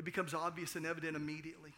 it 0.02 0.06
becomes 0.06 0.34
obvious 0.34 0.76
and 0.76 0.84
evident 0.84 1.16
immediately. 1.16 1.74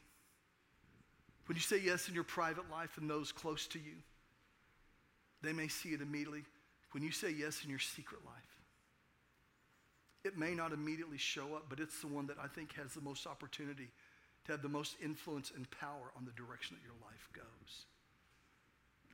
When 1.48 1.58
you 1.58 1.62
say 1.62 1.78
yes 1.78 2.08
in 2.08 2.16
your 2.16 2.24
private 2.24 2.72
life 2.72 2.98
and 2.98 3.10
those 3.10 3.34
close 3.34 3.68
to 3.68 3.80
you, 3.80 3.96
they 5.42 5.52
may 5.52 5.68
see 5.68 5.90
it 5.90 6.00
immediately. 6.00 6.46
When 6.94 7.04
you 7.04 7.12
say 7.12 7.32
yes 7.32 7.66
in 7.66 7.70
your 7.70 7.80
secret 7.80 8.22
life, 8.26 8.62
it 10.24 10.38
may 10.38 10.54
not 10.54 10.72
immediately 10.72 11.18
show 11.18 11.54
up, 11.54 11.66
but 11.70 11.82
it's 11.82 12.00
the 12.00 12.08
one 12.08 12.28
that 12.28 12.38
I 12.42 12.48
think 12.48 12.72
has 12.76 12.94
the 12.94 13.02
most 13.02 13.28
opportunity 13.28 13.90
to 14.46 14.54
have 14.54 14.62
the 14.62 14.70
most 14.70 14.96
influence 15.04 15.52
and 15.54 15.70
power 15.70 16.14
on 16.16 16.24
the 16.24 16.32
direction 16.32 16.78
that 16.78 16.86
your 16.86 16.96
life 17.04 17.28
goes. 17.34 17.88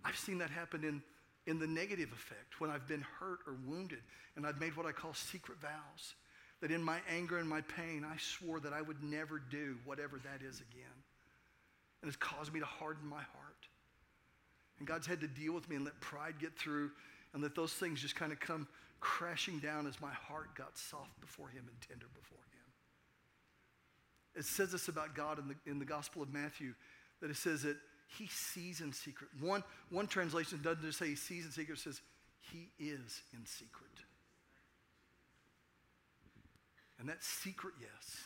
I've 0.05 0.19
seen 0.19 0.37
that 0.37 0.51
happen 0.51 0.83
in, 0.83 1.01
in 1.47 1.57
the 1.57 1.65
negative 1.65 2.11
effect 2.11 2.61
when 2.61 2.69
I've 2.69 2.87
been 2.87 3.03
hurt 3.19 3.39
or 3.47 3.55
wounded 3.65 4.03
and 4.35 4.45
I've 4.45 4.59
made 4.59 4.77
what 4.77 4.85
I 4.85 4.91
call 4.91 5.15
secret 5.15 5.57
vows 5.59 6.13
that 6.61 6.71
in 6.71 6.83
my 6.83 6.99
anger 7.09 7.37
and 7.37 7.47
my 7.47 7.61
pain, 7.61 8.05
I 8.05 8.17
swore 8.17 8.59
that 8.59 8.73
I 8.73 8.81
would 8.81 9.01
never 9.01 9.39
do 9.39 9.77
whatever 9.85 10.19
that 10.23 10.45
is 10.45 10.61
again. 10.71 11.03
And 12.01 12.09
it's 12.09 12.17
caused 12.17 12.53
me 12.53 12.59
to 12.59 12.65
harden 12.65 13.07
my 13.07 13.21
heart. 13.21 13.67
And 14.79 14.87
God's 14.87 15.07
had 15.07 15.21
to 15.21 15.27
deal 15.27 15.53
with 15.53 15.69
me 15.69 15.75
and 15.75 15.85
let 15.85 15.99
pride 15.99 16.35
get 16.39 16.57
through 16.57 16.91
and 17.33 17.43
let 17.43 17.55
those 17.55 17.73
things 17.73 18.01
just 18.01 18.15
kind 18.15 18.31
of 18.31 18.39
come 18.39 18.67
crashing 18.99 19.59
down 19.59 19.87
as 19.87 20.01
my 20.01 20.11
heart 20.11 20.55
got 20.55 20.77
soft 20.77 21.19
before 21.21 21.49
Him 21.49 21.63
and 21.67 21.81
tender 21.87 22.07
before 22.13 22.37
Him. 22.51 22.65
It 24.35 24.45
says 24.45 24.71
this 24.71 24.87
about 24.87 25.15
God 25.15 25.39
in 25.39 25.47
the, 25.47 25.55
in 25.69 25.79
the 25.79 25.85
Gospel 25.85 26.21
of 26.21 26.33
Matthew 26.33 26.73
that 27.21 27.29
it 27.29 27.37
says 27.37 27.63
that 27.63 27.77
He 28.17 28.27
sees 28.27 28.81
in 28.81 28.93
secret. 28.93 29.29
One, 29.39 29.63
one 29.89 30.07
translation 30.07 30.61
doesn't 30.61 30.83
just 30.83 30.99
say 30.99 31.09
He 31.09 31.15
sees 31.15 31.45
in 31.45 31.51
secret, 31.51 31.77
it 31.77 31.81
says 31.81 32.01
He 32.51 32.69
is 32.79 33.21
in 33.33 33.45
secret. 33.45 33.91
And 37.09 37.17
that 37.17 37.23
secret 37.23 37.73
yes 37.81 38.21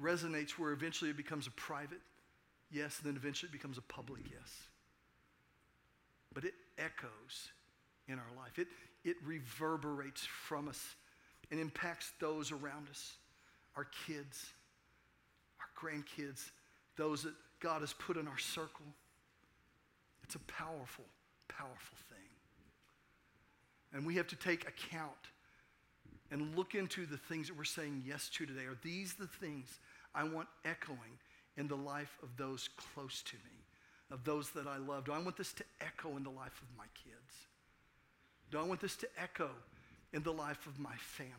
resonates 0.00 0.52
where 0.52 0.70
eventually 0.70 1.10
it 1.10 1.16
becomes 1.16 1.48
a 1.48 1.50
private 1.50 1.98
yes, 2.70 2.98
and 2.98 3.08
then 3.08 3.16
eventually 3.16 3.48
it 3.48 3.52
becomes 3.52 3.78
a 3.78 3.82
public 3.82 4.22
yes. 4.30 4.68
But 6.32 6.44
it 6.44 6.54
echoes 6.78 7.50
in 8.06 8.20
our 8.20 8.36
life, 8.36 8.60
it, 8.60 8.68
it 9.04 9.16
reverberates 9.24 10.24
from 10.24 10.68
us 10.68 10.80
and 11.50 11.58
impacts 11.58 12.12
those 12.20 12.52
around 12.52 12.88
us 12.90 13.14
our 13.74 13.88
kids, 14.06 14.52
our 15.58 15.90
grandkids, 15.90 16.50
those 16.96 17.24
that 17.24 17.34
God 17.58 17.80
has 17.80 17.92
put 17.92 18.16
in 18.16 18.28
our 18.28 18.38
circle. 18.38 18.86
It's 20.22 20.36
a 20.36 20.40
powerful, 20.46 21.04
powerful 21.48 21.98
thing. 22.08 22.28
And 23.92 24.06
we 24.06 24.14
have 24.14 24.28
to 24.28 24.36
take 24.36 24.68
account 24.68 25.10
and 26.30 26.56
look 26.56 26.74
into 26.74 27.06
the 27.06 27.16
things 27.16 27.48
that 27.48 27.56
we're 27.56 27.64
saying 27.64 28.02
yes 28.06 28.28
to 28.34 28.46
today. 28.46 28.64
Are 28.64 28.78
these 28.82 29.14
the 29.14 29.26
things 29.26 29.78
I 30.14 30.24
want 30.24 30.48
echoing 30.64 31.18
in 31.56 31.68
the 31.68 31.76
life 31.76 32.16
of 32.22 32.36
those 32.36 32.68
close 32.94 33.22
to 33.22 33.36
me, 33.36 33.64
of 34.10 34.24
those 34.24 34.50
that 34.50 34.66
I 34.66 34.78
love? 34.78 35.04
Do 35.04 35.12
I 35.12 35.18
want 35.18 35.36
this 35.36 35.52
to 35.54 35.64
echo 35.80 36.16
in 36.16 36.22
the 36.22 36.30
life 36.30 36.60
of 36.62 36.68
my 36.76 36.86
kids? 36.94 37.34
Do 38.50 38.58
I 38.58 38.62
want 38.62 38.80
this 38.80 38.96
to 38.96 39.08
echo 39.20 39.50
in 40.12 40.22
the 40.22 40.32
life 40.32 40.66
of 40.66 40.78
my 40.78 40.94
family, 40.96 41.32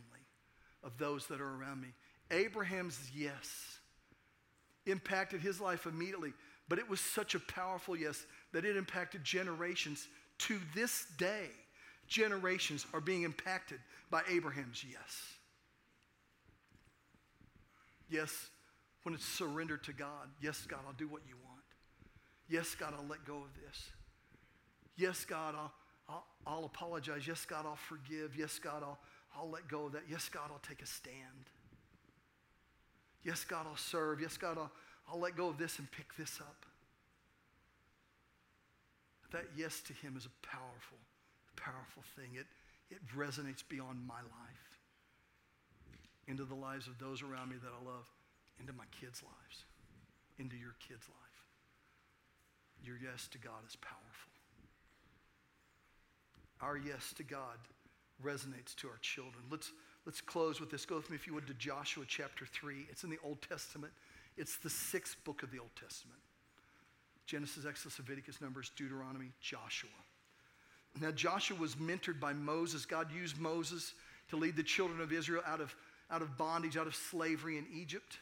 of 0.83 0.97
those 0.97 1.27
that 1.27 1.41
are 1.41 1.55
around 1.55 1.81
me? 1.81 1.89
Abraham's 2.31 2.99
yes 3.15 3.79
impacted 4.85 5.41
his 5.41 5.59
life 5.59 5.85
immediately, 5.85 6.33
but 6.69 6.79
it 6.79 6.89
was 6.89 6.99
such 6.99 7.35
a 7.35 7.39
powerful 7.39 7.95
yes 7.95 8.25
that 8.53 8.65
it 8.65 8.77
impacted 8.77 9.23
generations 9.23 10.07
to 10.39 10.59
this 10.75 11.05
day 11.17 11.49
generations 12.07 12.85
are 12.93 13.01
being 13.01 13.23
impacted 13.23 13.79
by 14.09 14.21
Abraham's 14.29 14.83
yes. 14.89 15.33
Yes, 18.09 18.49
when 19.03 19.13
it's 19.13 19.25
surrendered 19.25 19.83
to 19.85 19.93
God. 19.93 20.29
Yes, 20.41 20.65
God, 20.67 20.79
I'll 20.87 20.93
do 20.93 21.07
what 21.07 21.21
you 21.27 21.35
want. 21.45 21.63
Yes, 22.49 22.75
God, 22.75 22.93
I'll 22.97 23.07
let 23.07 23.25
go 23.25 23.35
of 23.37 23.53
this. 23.65 23.83
Yes, 24.95 25.25
God, 25.25 25.55
I'll, 25.55 25.73
I'll, 26.07 26.25
I'll 26.45 26.65
apologize. 26.65 27.27
Yes, 27.27 27.45
God, 27.45 27.65
I'll 27.65 27.75
forgive. 27.75 28.35
Yes, 28.37 28.57
God, 28.59 28.83
I'll, 28.83 28.99
I'll 29.35 29.49
let 29.49 29.67
go 29.67 29.87
of 29.87 29.91
that. 29.91 30.03
Yes, 30.09 30.29
God, 30.29 30.49
I'll 30.51 30.61
take 30.67 30.81
a 30.81 30.85
stand. 30.85 31.49
Yes, 33.23 33.43
God, 33.43 33.65
I'll 33.69 33.75
serve. 33.75 34.21
Yes, 34.21 34.37
God, 34.37 34.57
I'll, 34.57 34.71
I'll 35.11 35.19
let 35.19 35.35
go 35.35 35.49
of 35.49 35.57
this 35.57 35.79
and 35.79 35.91
pick 35.91 36.15
this 36.17 36.39
up. 36.39 36.65
That 39.31 39.45
yes 39.57 39.81
to 39.81 39.93
Him 39.93 40.15
is 40.17 40.25
a 40.25 40.47
powerful 40.47 40.97
powerful 41.57 42.03
thing. 42.15 42.37
It, 42.37 42.47
it 42.89 43.01
resonates 43.17 43.67
beyond 43.67 43.99
my 44.07 44.21
life, 44.21 44.67
into 46.27 46.45
the 46.45 46.55
lives 46.55 46.87
of 46.87 46.97
those 46.99 47.21
around 47.21 47.49
me 47.49 47.57
that 47.61 47.71
I 47.71 47.83
love, 47.83 48.05
into 48.59 48.73
my 48.73 48.87
kids' 49.01 49.21
lives, 49.23 49.65
into 50.39 50.55
your 50.55 50.75
kids' 50.79 51.09
life. 51.09 51.37
Your 52.83 52.95
yes 53.03 53.27
to 53.31 53.37
God 53.37 53.65
is 53.67 53.75
powerful. 53.75 54.31
Our 56.61 56.77
yes 56.77 57.13
to 57.17 57.23
God 57.23 57.57
resonates 58.23 58.75
to 58.77 58.87
our 58.87 58.97
children. 59.01 59.43
Let's, 59.51 59.71
let's 60.05 60.21
close 60.21 60.59
with 60.59 60.71
this. 60.71 60.85
Go 60.85 60.97
with 60.97 61.09
me, 61.09 61.15
if 61.15 61.27
you 61.27 61.33
would, 61.33 61.47
to 61.47 61.53
Joshua 61.53 62.03
chapter 62.07 62.45
3. 62.45 62.87
It's 62.89 63.03
in 63.03 63.09
the 63.09 63.19
Old 63.23 63.41
Testament. 63.41 63.93
It's 64.37 64.57
the 64.57 64.69
sixth 64.69 65.23
book 65.23 65.43
of 65.43 65.51
the 65.51 65.59
Old 65.59 65.75
Testament 65.79 66.19
Genesis, 67.25 67.65
Exodus, 67.65 67.99
Leviticus, 67.99 68.39
Numbers, 68.39 68.71
Deuteronomy, 68.75 69.31
Joshua. 69.41 69.89
Now, 71.01 71.11
Joshua 71.11 71.57
was 71.57 71.75
mentored 71.75 72.19
by 72.19 72.33
Moses. 72.33 72.85
God 72.85 73.11
used 73.11 73.39
Moses 73.39 73.93
to 74.29 74.35
lead 74.35 74.55
the 74.55 74.63
children 74.63 75.01
of 75.01 75.11
Israel 75.11 75.41
out 75.45 75.61
of, 75.61 75.75
out 76.11 76.21
of 76.21 76.37
bondage, 76.37 76.77
out 76.77 76.87
of 76.87 76.95
slavery 76.95 77.57
in 77.57 77.65
Egypt. 77.73 78.17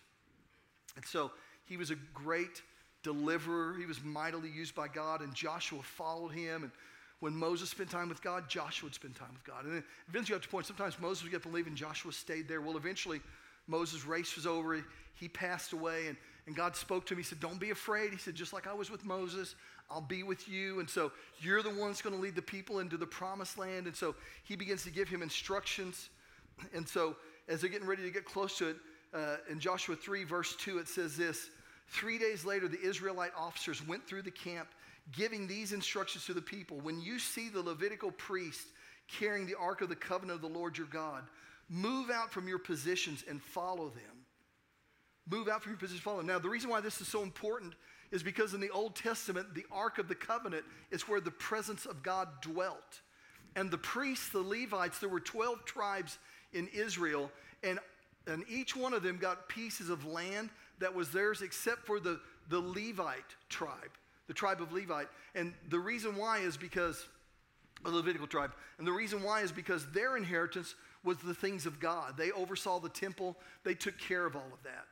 And 0.95 1.05
so 1.05 1.31
he 1.65 1.77
was 1.77 1.91
a 1.91 1.95
great 2.13 2.61
deliverer. 3.03 3.75
He 3.77 3.85
was 3.85 4.03
mightily 4.03 4.49
used 4.49 4.75
by 4.75 4.87
God, 4.87 5.21
and 5.21 5.33
Joshua 5.33 5.81
followed 5.81 6.29
him. 6.29 6.63
And 6.63 6.71
when 7.19 7.35
Moses 7.35 7.69
spent 7.69 7.89
time 7.89 8.09
with 8.09 8.21
God, 8.21 8.49
Joshua 8.49 8.87
would 8.87 8.95
spend 8.95 9.15
time 9.15 9.33
with 9.33 9.43
God. 9.43 9.65
And 9.65 9.75
then 9.75 9.83
eventually, 10.09 10.35
have 10.35 10.43
to 10.43 10.49
point, 10.49 10.65
sometimes 10.65 10.99
Moses 10.99 11.23
would 11.23 11.31
get 11.31 11.43
to 11.43 11.49
leave 11.49 11.67
and 11.67 11.75
Joshua 11.75 12.11
stayed 12.11 12.47
there. 12.47 12.61
Well, 12.61 12.77
eventually, 12.77 13.21
Moses' 13.67 14.05
race 14.05 14.35
was 14.35 14.45
over. 14.45 14.83
He 15.15 15.27
passed 15.27 15.73
away, 15.73 16.07
and, 16.07 16.17
and 16.47 16.55
God 16.55 16.75
spoke 16.75 17.05
to 17.07 17.13
him. 17.13 17.17
He 17.17 17.23
said, 17.23 17.39
Don't 17.39 17.59
be 17.59 17.71
afraid. 17.71 18.11
He 18.11 18.17
said, 18.17 18.35
Just 18.35 18.53
like 18.53 18.67
I 18.67 18.73
was 18.73 18.91
with 18.91 19.05
Moses, 19.05 19.55
I'll 19.89 20.01
be 20.01 20.23
with 20.23 20.47
you. 20.47 20.79
And 20.79 20.89
so 20.89 21.11
you're 21.39 21.63
the 21.63 21.69
one 21.69 21.89
that's 21.89 22.01
going 22.01 22.15
to 22.15 22.21
lead 22.21 22.35
the 22.35 22.41
people 22.41 22.79
into 22.79 22.97
the 22.97 23.05
promised 23.05 23.57
land. 23.57 23.87
And 23.87 23.95
so 23.95 24.15
he 24.43 24.55
begins 24.55 24.83
to 24.83 24.91
give 24.91 25.07
him 25.07 25.21
instructions. 25.21 26.09
And 26.73 26.87
so 26.87 27.15
as 27.47 27.61
they're 27.61 27.69
getting 27.69 27.87
ready 27.87 28.03
to 28.03 28.11
get 28.11 28.25
close 28.25 28.57
to 28.59 28.69
it, 28.69 28.77
uh, 29.13 29.37
in 29.49 29.59
Joshua 29.59 29.95
3, 29.95 30.23
verse 30.25 30.55
2, 30.57 30.79
it 30.79 30.87
says 30.87 31.15
this 31.15 31.49
Three 31.87 32.17
days 32.17 32.45
later, 32.45 32.67
the 32.67 32.81
Israelite 32.81 33.31
officers 33.37 33.85
went 33.87 34.07
through 34.07 34.23
the 34.23 34.31
camp, 34.31 34.67
giving 35.11 35.47
these 35.47 35.73
instructions 35.73 36.25
to 36.25 36.33
the 36.33 36.41
people 36.41 36.79
When 36.81 36.99
you 36.99 37.19
see 37.19 37.49
the 37.49 37.61
Levitical 37.61 38.11
priest 38.11 38.67
carrying 39.07 39.45
the 39.45 39.55
ark 39.55 39.81
of 39.81 39.89
the 39.89 39.95
covenant 39.95 40.43
of 40.43 40.51
the 40.51 40.57
Lord 40.57 40.77
your 40.77 40.87
God, 40.87 41.23
move 41.69 42.09
out 42.09 42.31
from 42.31 42.47
your 42.47 42.57
positions 42.57 43.23
and 43.29 43.41
follow 43.41 43.89
them. 43.89 44.14
Move 45.29 45.47
out 45.47 45.63
from 45.63 45.71
your 45.71 45.79
position, 45.79 46.01
follow 46.01 46.17
them. 46.17 46.27
Now, 46.27 46.39
the 46.39 46.49
reason 46.49 46.69
why 46.69 46.81
this 46.81 47.01
is 47.01 47.07
so 47.07 47.23
important 47.23 47.73
is 48.11 48.21
because 48.21 48.53
in 48.53 48.61
the 48.61 48.69
Old 48.69 48.95
Testament, 48.95 49.55
the 49.55 49.65
Ark 49.71 49.97
of 49.97 50.07
the 50.07 50.15
Covenant 50.15 50.63
is 50.91 51.07
where 51.07 51.19
the 51.19 51.31
presence 51.31 51.85
of 51.85 52.03
God 52.03 52.27
dwelt. 52.41 53.01
And 53.55 53.71
the 53.71 53.77
priests, 53.77 54.29
the 54.29 54.39
Levites, 54.39 54.99
there 54.99 55.09
were 55.09 55.19
12 55.19 55.65
tribes 55.65 56.17
in 56.53 56.67
Israel, 56.73 57.31
and, 57.63 57.79
and 58.27 58.43
each 58.49 58.75
one 58.75 58.93
of 58.93 59.01
them 59.01 59.17
got 59.17 59.49
pieces 59.49 59.89
of 59.89 60.05
land 60.05 60.49
that 60.79 60.93
was 60.93 61.11
theirs 61.11 61.41
except 61.41 61.85
for 61.85 61.99
the, 61.99 62.19
the 62.49 62.59
Levite 62.59 63.35
tribe, 63.49 63.91
the 64.27 64.33
tribe 64.33 64.61
of 64.61 64.71
Levite. 64.71 65.07
And 65.33 65.53
the 65.69 65.79
reason 65.79 66.15
why 66.15 66.39
is 66.39 66.57
because, 66.57 67.07
the 67.83 67.91
Levitical 67.91 68.27
tribe, 68.27 68.51
and 68.77 68.85
the 68.85 68.91
reason 68.91 69.23
why 69.23 69.41
is 69.41 69.51
because 69.51 69.89
their 69.91 70.17
inheritance 70.17 70.75
was 71.03 71.17
the 71.17 71.33
things 71.33 71.65
of 71.65 71.79
God. 71.79 72.17
They 72.17 72.31
oversaw 72.31 72.79
the 72.79 72.89
temple, 72.89 73.37
they 73.63 73.73
took 73.73 73.97
care 73.97 74.25
of 74.25 74.35
all 74.35 74.49
of 74.53 74.63
that. 74.63 74.85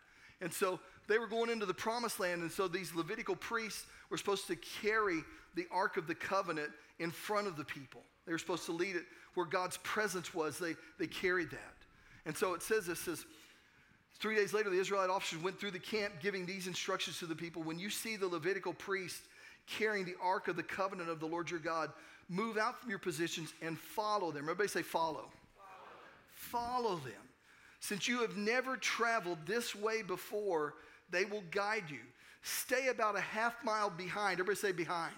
And 0.43 0.53
so 0.53 0.79
they 1.07 1.17
were 1.17 1.27
going 1.27 1.49
into 1.49 1.65
the 1.65 1.73
promised 1.73 2.19
land, 2.19 2.41
and 2.41 2.51
so 2.51 2.67
these 2.67 2.93
Levitical 2.93 3.35
priests 3.35 3.85
were 4.09 4.17
supposed 4.17 4.45
to 4.47 4.57
carry 4.81 5.21
the 5.55 5.65
Ark 5.71 5.95
of 5.95 6.05
the 6.05 6.15
Covenant 6.15 6.69
in 6.99 7.11
front 7.11 7.47
of 7.47 7.55
the 7.55 7.63
people. 7.63 8.01
They 8.25 8.33
were 8.33 8.37
supposed 8.37 8.65
to 8.65 8.73
lead 8.73 8.97
it 8.97 9.03
where 9.35 9.45
God's 9.45 9.77
presence 9.77 10.33
was. 10.33 10.59
They, 10.59 10.75
they 10.99 11.07
carried 11.07 11.49
that. 11.51 11.73
And 12.25 12.35
so 12.35 12.53
it 12.53 12.61
says 12.61 12.85
this 12.85 12.99
says, 12.99 13.25
Three 14.19 14.35
days 14.35 14.53
later, 14.53 14.69
the 14.69 14.79
Israelite 14.79 15.09
officers 15.09 15.41
went 15.41 15.59
through 15.59 15.71
the 15.71 15.79
camp 15.79 16.13
giving 16.21 16.45
these 16.45 16.67
instructions 16.67 17.19
to 17.19 17.25
the 17.25 17.35
people 17.35 17.63
When 17.63 17.79
you 17.79 17.89
see 17.89 18.15
the 18.15 18.27
Levitical 18.27 18.73
priest 18.73 19.21
carrying 19.65 20.05
the 20.05 20.15
ark 20.21 20.49
of 20.49 20.57
the 20.57 20.63
covenant 20.63 21.09
of 21.09 21.21
the 21.21 21.25
Lord 21.25 21.49
your 21.49 21.59
God, 21.59 21.89
move 22.27 22.57
out 22.57 22.79
from 22.81 22.89
your 22.89 22.99
positions 22.99 23.53
and 23.61 23.79
follow 23.79 24.29
them. 24.31 24.43
Everybody 24.43 24.67
say, 24.67 24.81
follow. 24.81 25.29
Follow, 26.33 26.81
follow 26.83 26.95
them. 26.97 27.13
Since 27.83 28.07
you 28.07 28.21
have 28.21 28.37
never 28.37 28.77
traveled 28.77 29.39
this 29.45 29.75
way 29.75 30.03
before, 30.03 30.75
they 31.11 31.25
will 31.25 31.43
guide 31.51 31.83
you. 31.89 31.99
Stay 32.41 32.87
about 32.87 33.17
a 33.17 33.19
half 33.19 33.61
mile 33.61 33.89
behind. 33.89 34.35
Everybody 34.35 34.55
say 34.55 34.71
behind. 34.71 35.11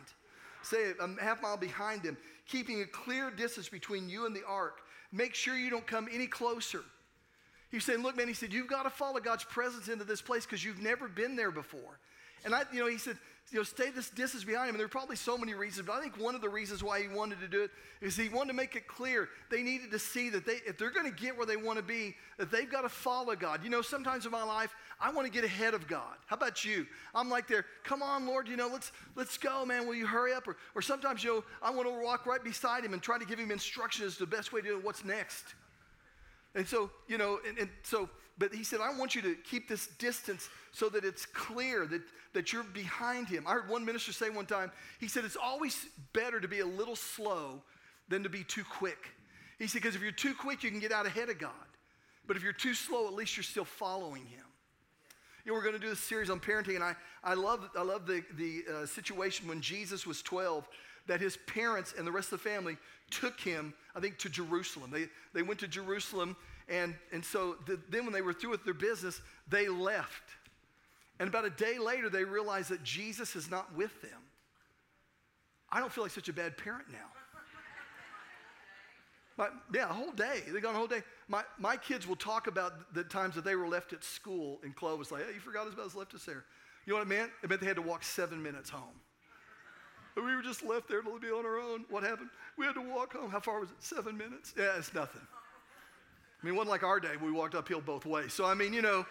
Say 0.64 0.94
a 1.00 1.22
half 1.22 1.44
mile 1.44 1.58
behind 1.58 2.02
them, 2.02 2.18
keeping 2.48 2.82
a 2.82 2.86
clear 2.86 3.30
distance 3.30 3.70
between 3.70 4.10
you 4.10 4.26
and 4.26 4.36
the 4.36 4.44
ark. 4.48 4.80
Make 5.12 5.36
sure 5.36 5.56
you 5.56 5.70
don't 5.70 5.86
come 5.86 6.08
any 6.12 6.26
closer. 6.26 6.82
He's 7.70 7.84
saying, 7.84 8.02
look, 8.02 8.18
man, 8.18 8.28
he 8.28 8.34
said, 8.34 8.52
you've 8.52 8.68
got 8.68 8.82
to 8.84 8.90
follow 8.90 9.20
God's 9.20 9.44
presence 9.44 9.88
into 9.88 10.04
this 10.04 10.24
place 10.24 10.44
because 10.48 10.66
you've 10.66 10.82
never 10.82 11.08
been 11.08 11.36
there 11.36 11.52
before. 11.52 12.00
And 12.46 12.56
I, 12.56 12.64
you 12.74 12.80
know, 12.80 12.88
he 12.88 12.98
said, 12.98 13.20
you 13.52 13.60
know, 13.60 13.64
stay 13.64 13.92
this 13.92 14.10
distance 14.10 14.44
behind 14.44 14.70
him. 14.70 14.76
And 14.76 14.80
there 14.80 14.86
are 14.86 14.90
probably 14.90 15.16
so 15.16 15.38
many 15.38 15.54
reasons, 15.54 15.86
but 15.86 15.94
I 15.94 16.02
think 16.02 16.18
one 16.20 16.34
of 16.34 16.42
the 16.42 16.50
reasons 16.50 16.84
why 16.84 17.02
he 17.02 17.08
wanted 17.08 17.40
to 17.42 17.48
do 17.48 17.64
it 17.64 17.72
is 18.02 18.18
he 18.18 18.28
wanted 18.28 18.48
to 18.48 18.54
make 18.56 18.76
it 18.76 18.88
clear 18.88 19.30
they 19.52 19.62
needed 19.62 19.92
to 19.92 20.00
see 20.00 20.30
that 20.32 20.46
they, 20.46 20.60
if 20.66 20.78
they're 20.78 20.90
going 20.90 21.06
to 21.06 21.16
get 21.16 21.38
where 21.38 21.46
they 21.46 21.56
want 21.56 21.78
to 21.78 21.84
be, 21.84 22.16
that 22.38 22.52
they've 22.52 22.70
got 22.70 22.82
to 22.82 22.90
follow 22.90 23.36
God. 23.36 23.64
You 23.64 23.70
know, 23.70 23.84
sometimes 23.84 24.26
in 24.26 24.32
my 24.32 24.44
life, 24.44 24.74
I 25.00 25.12
want 25.12 25.28
to 25.28 25.32
get 25.32 25.44
ahead 25.44 25.74
of 25.74 25.88
God. 25.88 26.16
How 26.26 26.36
about 26.36 26.66
you? 26.66 26.88
I'm 27.14 27.30
like 27.30 27.48
there, 27.48 27.66
come 27.84 28.02
on, 28.02 28.26
Lord, 28.26 28.48
you 28.48 28.58
know, 28.58 28.68
let's 28.68 28.92
let's 29.16 29.38
go, 29.38 29.66
man. 29.66 29.86
Will 29.88 29.96
you 29.96 30.08
hurry 30.08 30.34
up? 30.34 30.48
Or, 30.48 30.58
or 30.74 30.82
sometimes, 30.82 31.24
you 31.24 31.36
know, 31.36 31.44
I 31.62 31.70
want 31.70 31.88
to 31.88 32.04
walk 32.04 32.26
right 32.26 32.44
beside 32.44 32.84
him 32.84 32.94
and 32.94 33.02
try 33.02 33.20
to 33.20 33.26
give 33.26 33.38
him 33.38 33.52
instructions 33.52 34.18
the 34.18 34.26
best 34.26 34.54
way 34.54 34.62
to 34.62 34.68
do 34.68 34.80
what's 34.80 35.06
next. 35.06 35.44
And 36.56 36.68
so, 36.68 36.90
you 37.08 37.18
know, 37.18 37.40
and, 37.48 37.58
and 37.60 37.70
so 37.84 38.10
but 38.38 38.54
he 38.54 38.64
said, 38.64 38.82
I 38.82 38.98
want 38.98 39.16
you 39.16 39.22
to 39.24 39.36
keep 39.36 39.70
this 39.70 39.88
distance 39.88 40.50
so 40.72 40.90
that 40.90 41.06
it's 41.06 41.26
clear 41.26 41.86
that, 41.86 42.02
that 42.34 42.52
you're 42.52 42.64
behind 42.64 43.28
him. 43.28 43.46
I 43.48 43.54
heard 43.54 43.70
one 43.70 43.86
minister 43.86 44.12
say 44.12 44.30
one 44.30 44.46
time, 44.46 44.72
he 45.00 45.08
said, 45.08 45.24
it's 45.24 45.38
always 45.38 45.88
better 46.12 46.40
to 46.42 46.48
be 46.48 46.60
a 46.60 46.66
little 46.66 46.96
slow 46.96 47.62
than 48.10 48.24
to 48.24 48.30
be 48.30 48.44
too 48.44 48.64
quick. 48.64 49.10
He 49.58 49.68
said, 49.68 49.82
because 49.82 49.96
if 49.96 50.02
you're 50.02 50.12
too 50.12 50.34
quick, 50.34 50.64
you 50.64 50.70
can 50.70 50.80
get 50.80 50.92
out 50.92 51.06
ahead 51.06 51.30
of 51.30 51.40
God. 51.40 51.52
But 52.28 52.36
if 52.36 52.44
you're 52.44 52.54
too 52.54 52.74
slow, 52.74 53.08
at 53.08 53.14
least 53.14 53.38
you're 53.38 53.44
still 53.44 53.66
following 53.66 54.26
him. 54.26 54.44
You 55.46 55.52
know, 55.52 55.58
we're 55.58 55.64
going 55.64 55.76
to 55.76 55.80
do 55.80 55.90
this 55.90 56.00
series 56.00 56.30
on 56.30 56.40
parenting, 56.40 56.76
and 56.76 56.84
I, 56.84 56.96
I 57.24 57.36
love, 57.36 57.70
I 57.78 57.84
love 57.84 58.08
the, 58.08 58.24
the 58.36 58.64
uh, 58.68 58.86
situation 58.86 59.48
when 59.48 59.62
Jesus 59.62 60.06
was 60.06 60.22
12 60.24 60.68
that 61.08 61.22
his 61.22 61.38
parents 61.46 61.94
and 61.98 62.06
the 62.06 62.12
rest 62.12 62.34
of 62.34 62.44
the 62.44 62.50
family 62.50 62.78
took 63.12 63.40
him, 63.40 63.74
I 63.96 64.00
think, 64.00 64.18
to 64.20 64.30
Jerusalem. 64.30 64.90
They, 64.92 65.06
they 65.34 65.44
went 65.44 65.60
to 65.60 65.68
Jerusalem 65.68 66.36
and, 66.68 66.96
and 67.12 67.24
so 67.24 67.58
the, 67.66 67.80
then 67.90 68.06
when 68.06 68.14
they 68.14 68.22
were 68.22 68.34
through 68.34 68.52
with 68.52 68.64
their 68.66 68.74
business, 68.74 69.22
they 69.48 69.68
left. 69.68 70.24
And 71.20 71.30
about 71.30 71.46
a 71.46 71.50
day 71.50 71.78
later, 71.78 72.10
they 72.10 72.24
realized 72.24 72.70
that 72.70 72.84
Jesus 72.84 73.36
is 73.36 73.50
not 73.50 73.74
with 73.76 74.02
them. 74.02 74.12
I 75.72 75.80
don't 75.80 75.92
feel 75.92 76.04
like 76.04 76.12
such 76.12 76.30
a 76.30 76.34
bad 76.34 76.58
parent 76.58 76.86
now. 76.92 77.08
But 79.38 79.54
yeah, 79.74 79.90
a 79.90 79.94
whole 79.94 80.12
day. 80.12 80.44
They 80.48 80.62
gone 80.62 80.76
a 80.76 80.78
whole 80.78 80.88
day. 80.88 81.04
My, 81.28 81.44
my 81.60 81.76
kids 81.76 82.08
will 82.08 82.16
talk 82.16 82.48
about 82.48 82.94
the 82.94 83.04
times 83.04 83.36
that 83.36 83.44
they 83.44 83.56
were 83.56 83.68
left 83.68 83.92
at 83.92 84.04
school 84.04 84.60
and 84.64 84.74
Clovis, 84.76 85.12
like, 85.12 85.28
hey, 85.28 85.34
you 85.34 85.40
forgot 85.40 85.68
us 85.68 85.96
left 85.96 86.14
us 86.14 86.24
there. 86.24 86.46
You 86.86 86.94
know 86.94 87.00
what 87.00 87.08
it 87.08 87.10
meant? 87.10 87.32
It 87.44 87.50
meant 87.50 87.62
they 87.62 87.68
had 87.68 87.76
to 87.76 87.82
walk 87.82 88.04
seven 88.04 88.42
minutes 88.42 88.70
home. 88.70 89.02
we 90.16 90.22
were 90.22 90.42
just 90.42 90.64
left 90.64 90.88
there 90.88 91.02
to 91.02 91.20
be 91.20 91.28
on 91.28 91.46
our 91.46 91.60
own. 91.60 91.84
What 91.90 92.04
happened? 92.04 92.30
We 92.58 92.66
had 92.66 92.76
to 92.76 92.82
walk 92.82 93.14
home. 93.14 93.30
How 93.30 93.42
far 93.42 93.60
was 93.60 93.72
it? 93.72 93.84
Seven 93.84 94.18
minutes? 94.18 94.54
Yeah, 94.58 94.78
it's 94.78 94.94
nothing. 94.94 95.22
I 96.46 96.48
mean, 96.48 96.54
it 96.54 96.58
wasn't 96.58 96.74
like 96.74 96.84
our 96.84 97.00
day, 97.00 97.18
we 97.20 97.32
walked 97.32 97.56
uphill 97.56 97.82
both 97.82 98.06
ways. 98.06 98.32
So, 98.32 98.46
I 98.46 98.54
mean, 98.54 98.72
you 98.72 98.84
know. 98.84 99.04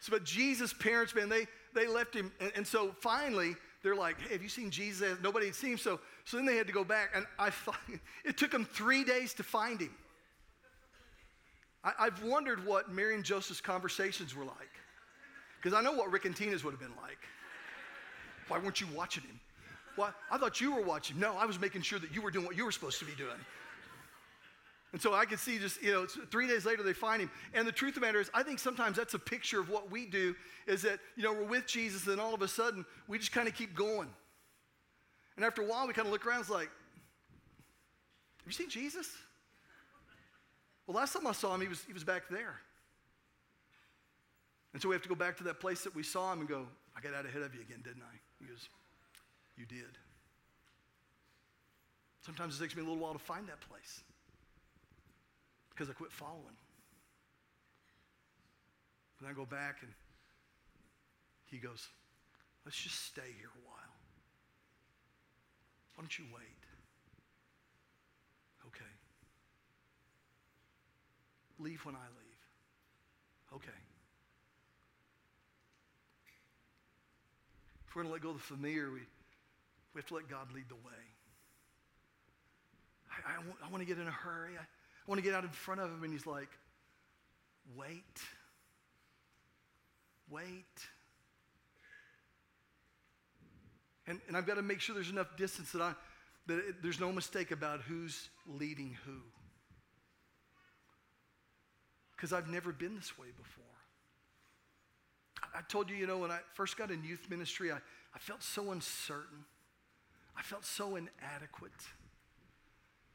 So, 0.00 0.12
but 0.12 0.22
Jesus' 0.22 0.74
parents, 0.74 1.14
man, 1.14 1.30
they, 1.30 1.46
they 1.74 1.86
left 1.86 2.14
him. 2.14 2.30
And, 2.40 2.52
and 2.54 2.66
so 2.66 2.94
finally, 3.00 3.56
they're 3.82 3.96
like, 3.96 4.20
hey, 4.20 4.34
have 4.34 4.42
you 4.42 4.50
seen 4.50 4.70
Jesus? 4.70 5.16
Nobody 5.22 5.46
had 5.46 5.54
seen 5.54 5.72
him. 5.72 5.78
So, 5.78 5.98
so 6.26 6.36
then 6.36 6.44
they 6.44 6.56
had 6.56 6.66
to 6.66 6.74
go 6.74 6.84
back. 6.84 7.12
And 7.14 7.24
I 7.38 7.50
it 8.26 8.36
took 8.36 8.50
them 8.50 8.66
three 8.66 9.02
days 9.02 9.32
to 9.34 9.42
find 9.42 9.80
him. 9.80 9.94
I, 11.82 11.92
I've 11.98 12.22
wondered 12.22 12.66
what 12.66 12.92
Mary 12.92 13.14
and 13.14 13.24
Joseph's 13.24 13.62
conversations 13.62 14.36
were 14.36 14.44
like. 14.44 14.68
Because 15.62 15.72
I 15.72 15.80
know 15.80 15.92
what 15.92 16.12
Rick 16.12 16.26
and 16.26 16.36
Tina's 16.36 16.64
would 16.64 16.72
have 16.72 16.80
been 16.80 16.96
like. 17.00 17.16
Why 18.48 18.58
weren't 18.58 18.82
you 18.82 18.88
watching 18.94 19.22
him? 19.22 19.40
Why? 19.96 20.10
I 20.30 20.36
thought 20.36 20.60
you 20.60 20.74
were 20.74 20.82
watching. 20.82 21.18
No, 21.18 21.34
I 21.38 21.46
was 21.46 21.58
making 21.58 21.80
sure 21.80 21.98
that 21.98 22.14
you 22.14 22.20
were 22.20 22.30
doing 22.30 22.44
what 22.44 22.58
you 22.58 22.66
were 22.66 22.72
supposed 22.72 22.98
to 22.98 23.06
be 23.06 23.14
doing. 23.16 23.40
And 24.92 25.00
so 25.00 25.14
I 25.14 25.24
could 25.24 25.38
see 25.38 25.58
just, 25.58 25.80
you 25.82 25.92
know, 25.92 26.06
three 26.06 26.48
days 26.48 26.64
later 26.64 26.82
they 26.82 26.92
find 26.92 27.22
him. 27.22 27.30
And 27.54 27.66
the 27.66 27.72
truth 27.72 27.90
of 27.96 28.00
the 28.00 28.06
matter 28.06 28.20
is, 28.20 28.28
I 28.34 28.42
think 28.42 28.58
sometimes 28.58 28.96
that's 28.96 29.14
a 29.14 29.20
picture 29.20 29.60
of 29.60 29.68
what 29.68 29.90
we 29.90 30.04
do 30.04 30.34
is 30.66 30.82
that, 30.82 30.98
you 31.16 31.22
know, 31.22 31.32
we're 31.32 31.44
with 31.44 31.66
Jesus 31.66 32.08
and 32.08 32.20
all 32.20 32.34
of 32.34 32.42
a 32.42 32.48
sudden 32.48 32.84
we 33.06 33.18
just 33.18 33.30
kind 33.30 33.46
of 33.46 33.54
keep 33.54 33.74
going. 33.74 34.08
And 35.36 35.44
after 35.44 35.62
a 35.62 35.64
while 35.64 35.86
we 35.86 35.92
kind 35.92 36.06
of 36.06 36.12
look 36.12 36.26
around, 36.26 36.40
it's 36.40 36.50
like, 36.50 36.70
have 38.38 38.46
you 38.46 38.52
seen 38.52 38.68
Jesus? 38.68 39.08
Well, 40.86 40.96
last 40.96 41.12
time 41.12 41.26
I 41.26 41.32
saw 41.32 41.54
him, 41.54 41.60
he 41.60 41.68
was, 41.68 41.84
he 41.84 41.92
was 41.92 42.02
back 42.02 42.24
there. 42.28 42.60
And 44.72 44.82
so 44.82 44.88
we 44.88 44.94
have 44.94 45.02
to 45.02 45.08
go 45.08 45.14
back 45.14 45.36
to 45.38 45.44
that 45.44 45.60
place 45.60 45.84
that 45.84 45.94
we 45.94 46.02
saw 46.02 46.32
him 46.32 46.40
and 46.40 46.48
go, 46.48 46.66
I 46.96 47.00
got 47.00 47.14
out 47.14 47.26
ahead 47.26 47.42
of 47.42 47.54
you 47.54 47.60
again, 47.60 47.80
didn't 47.84 48.02
I? 48.02 48.16
He 48.40 48.46
goes, 48.46 48.68
You 49.56 49.66
did. 49.66 49.98
Sometimes 52.22 52.56
it 52.56 52.62
takes 52.62 52.74
me 52.74 52.82
a 52.82 52.84
little 52.84 52.98
while 52.98 53.12
to 53.12 53.18
find 53.18 53.46
that 53.48 53.60
place 53.60 54.02
because 55.80 55.88
I 55.88 55.94
quit 55.94 56.12
following. 56.12 56.60
And 59.18 59.26
I 59.26 59.32
go 59.32 59.46
back 59.46 59.76
and 59.80 59.90
he 61.46 61.56
goes, 61.56 61.88
Let's 62.66 62.76
just 62.76 63.06
stay 63.06 63.32
here 63.38 63.48
a 63.48 63.66
while. 63.66 63.96
Why 65.94 66.02
don't 66.02 66.18
you 66.18 66.26
wait? 66.34 66.60
Okay. 68.66 68.92
Leave 71.58 71.80
when 71.86 71.94
I 71.94 72.08
leave. 72.12 73.54
Okay. 73.54 73.80
If 77.88 77.96
we're 77.96 78.02
going 78.02 78.10
to 78.10 78.12
let 78.12 78.22
go 78.22 78.30
of 78.30 78.36
the 78.36 78.42
familiar, 78.42 78.90
we, 78.90 79.00
we 79.94 80.00
have 80.00 80.06
to 80.08 80.14
let 80.14 80.28
God 80.28 80.48
lead 80.54 80.68
the 80.68 80.74
way. 80.74 81.00
I, 83.10 83.32
I, 83.32 83.66
I 83.66 83.70
want 83.70 83.80
to 83.80 83.86
get 83.86 83.98
in 83.98 84.06
a 84.06 84.10
hurry. 84.10 84.58
I, 84.60 84.64
want 85.06 85.18
to 85.18 85.22
get 85.22 85.34
out 85.34 85.44
in 85.44 85.50
front 85.50 85.80
of 85.80 85.90
him, 85.90 86.02
and 86.04 86.12
he's 86.12 86.26
like, 86.26 86.48
wait, 87.76 88.20
wait. 90.28 90.64
And, 94.06 94.20
and 94.28 94.36
I've 94.36 94.46
got 94.46 94.54
to 94.54 94.62
make 94.62 94.80
sure 94.80 94.94
there's 94.94 95.10
enough 95.10 95.36
distance 95.36 95.72
that, 95.72 95.82
I, 95.82 95.94
that 96.46 96.58
it, 96.58 96.82
there's 96.82 97.00
no 97.00 97.12
mistake 97.12 97.50
about 97.50 97.80
who's 97.82 98.28
leading 98.46 98.96
who. 99.04 99.18
Because 102.16 102.32
I've 102.32 102.48
never 102.48 102.72
been 102.72 102.96
this 102.96 103.16
way 103.18 103.28
before. 103.36 103.64
I, 105.42 105.58
I 105.58 105.62
told 105.62 105.90
you, 105.90 105.96
you 105.96 106.06
know, 106.06 106.18
when 106.18 106.30
I 106.30 106.40
first 106.54 106.76
got 106.76 106.90
in 106.90 107.04
youth 107.04 107.26
ministry, 107.30 107.72
I, 107.72 107.76
I 108.14 108.18
felt 108.18 108.42
so 108.42 108.72
uncertain. 108.72 109.44
I 110.36 110.42
felt 110.42 110.64
so 110.64 110.96
inadequate. 110.96 111.70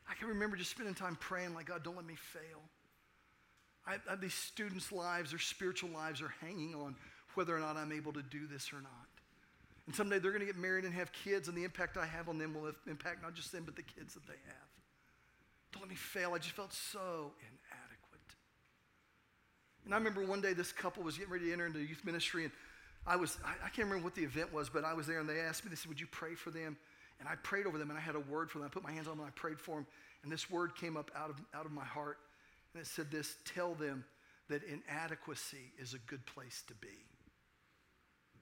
I 0.10 0.14
can 0.14 0.28
remember 0.28 0.56
just 0.56 0.72
spending 0.72 0.94
time 0.94 1.18
praying, 1.20 1.54
like, 1.54 1.68
God, 1.68 1.84
don't 1.84 1.96
let 1.96 2.06
me 2.06 2.16
fail. 2.16 2.62
I, 3.88 3.96
I, 4.10 4.16
these 4.16 4.34
students' 4.34 4.92
lives, 4.92 5.32
their 5.32 5.40
spiritual 5.40 5.90
lives 5.90 6.22
are 6.22 6.34
hanging 6.42 6.76
on 6.76 6.96
whether 7.36 7.56
or 7.56 7.60
not 7.60 7.78
I'm 7.78 7.92
able 7.92 8.14
to 8.14 8.22
do 8.22 8.48
this 8.48 8.72
or 8.72 8.82
not. 8.82 9.08
And 9.86 9.96
someday 9.96 10.20
they're 10.20 10.32
going 10.32 10.42
to 10.42 10.48
get 10.48 10.58
married 10.58 10.86
and 10.86 10.94
have 10.94 11.12
kids, 11.12 11.48
and 11.48 11.56
the 11.56 11.64
impact 11.64 11.98
I 11.98 12.06
have 12.06 12.28
on 12.30 12.38
them 12.38 12.54
will 12.54 12.72
impact 12.88 13.22
not 13.22 13.36
just 13.36 13.52
them, 13.52 13.64
but 13.66 13.76
the 13.76 13.84
kids 13.84 14.14
that 14.16 14.26
they 14.26 14.40
have. 14.48 14.70
Don't 15.72 15.82
let 15.82 15.90
me 15.90 15.96
fail. 15.96 16.34
I 16.34 16.38
just 16.38 16.56
felt 16.56 16.74
so 16.74 17.32
inadequate. 17.42 18.36
And 19.86 19.94
I 19.94 19.98
remember 19.98 20.26
one 20.26 20.42
day 20.42 20.54
this 20.54 20.72
couple 20.72 21.04
was 21.04 21.18
getting 21.18 21.32
ready 21.32 21.48
to 21.48 21.54
enter 21.54 21.68
into 21.68 21.80
youth 21.80 22.04
ministry, 22.04 22.46
and 22.46 22.54
I 23.06 23.16
was, 23.18 23.38
I, 23.46 23.52
I 23.66 23.70
can't 23.70 23.88
remember 23.88 24.04
what 24.04 24.16
the 24.16 24.24
event 24.24 24.52
was, 24.52 24.70
but 24.70 24.84
I 24.84 24.94
was 24.94 25.06
there, 25.06 25.20
and 25.20 25.30
they 25.30 25.40
asked 25.40 25.64
me, 25.64 25.70
they 25.70 25.76
said, 25.76 25.90
Would 25.90 26.00
you 26.00 26.08
pray 26.08 26.34
for 26.34 26.50
them? 26.50 26.78
And 27.20 27.30
I 27.30 27.36
prayed 27.36 27.66
over 27.66 27.78
them, 27.78 27.90
and 27.90 27.98
I 27.98 28.02
had 28.02 28.16
a 28.16 28.20
word 28.20 28.52
for 28.52 28.60
them. 28.60 28.68
I 28.68 28.70
put 28.70 28.84
my 28.84 28.92
hands 28.92 29.08
on 29.08 29.18
them, 29.18 29.26
and 29.26 29.28
I 29.28 29.40
prayed 29.40 29.60
for 29.60 29.76
them, 29.76 29.88
and 30.24 30.32
this 30.32 30.50
word 30.50 30.76
came 30.76 30.98
up 30.98 31.12
out 31.16 31.30
of, 31.30 31.38
out 31.54 31.66
of 31.66 31.72
my 31.72 31.86
heart, 31.86 32.18
and 32.74 32.82
it 32.82 32.88
said 32.88 33.10
this 33.12 33.38
Tell 33.46 33.74
them 33.74 34.04
that 34.50 34.62
inadequacy 34.64 35.72
is 35.80 35.94
a 35.94 36.00
good 36.00 36.26
place 36.26 36.64
to 36.68 36.74
be. 36.76 37.06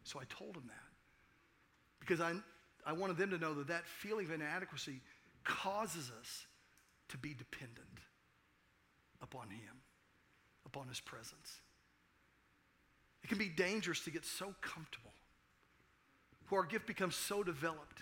So 0.03 0.19
I 0.19 0.23
told 0.29 0.55
them 0.55 0.63
that 0.67 0.93
because 1.99 2.19
I, 2.19 2.33
I 2.85 2.91
wanted 2.93 3.17
them 3.17 3.29
to 3.29 3.37
know 3.37 3.53
that 3.53 3.67
that 3.67 3.85
feeling 3.85 4.25
of 4.25 4.31
inadequacy 4.31 4.99
causes 5.45 6.11
us 6.19 6.45
to 7.09 7.17
be 7.17 7.33
dependent 7.33 7.99
upon 9.21 9.49
Him, 9.49 9.81
upon 10.65 10.87
His 10.89 10.99
presence. 10.99 11.61
It 13.23 13.27
can 13.27 13.37
be 13.37 13.47
dangerous 13.47 14.01
to 14.01 14.11
get 14.11 14.25
so 14.25 14.53
comfortable, 14.61 15.13
where 16.49 16.61
our 16.61 16.67
gift 16.67 16.87
becomes 16.87 17.15
so 17.15 17.41
developed 17.41 18.01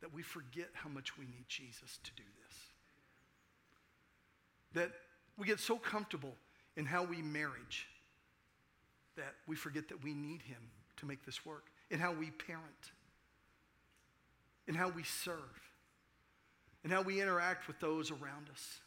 that 0.00 0.12
we 0.12 0.22
forget 0.22 0.68
how 0.74 0.88
much 0.88 1.16
we 1.18 1.24
need 1.24 1.44
Jesus 1.48 1.98
to 2.04 2.10
do 2.12 2.22
this. 2.44 2.58
That 4.74 4.92
we 5.38 5.46
get 5.46 5.60
so 5.60 5.76
comfortable 5.76 6.34
in 6.76 6.84
how 6.86 7.04
we 7.04 7.22
marriage 7.22 7.86
that 9.16 9.34
we 9.46 9.56
forget 9.56 9.88
that 9.88 10.02
we 10.04 10.14
need 10.14 10.42
Him 10.42 10.70
to 10.98 11.06
make 11.06 11.24
this 11.24 11.44
work 11.44 11.64
in 11.90 11.98
how 11.98 12.12
we 12.12 12.30
parent, 12.30 12.92
in 14.66 14.74
how 14.74 14.88
we 14.88 15.02
serve, 15.02 15.60
in 16.84 16.90
how 16.90 17.02
we 17.02 17.20
interact 17.20 17.66
with 17.66 17.80
those 17.80 18.10
around 18.10 18.48
us. 18.52 18.80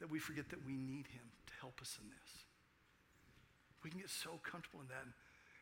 That 0.00 0.10
we 0.10 0.18
forget 0.18 0.48
that 0.50 0.66
we 0.66 0.72
need 0.72 1.06
Him 1.06 1.22
to 1.46 1.52
help 1.60 1.80
us 1.80 1.98
in 2.02 2.08
this. 2.08 2.44
We 3.84 3.90
can 3.90 4.00
get 4.00 4.10
so 4.10 4.40
comfortable 4.42 4.80
in 4.80 4.88
that. 4.88 5.04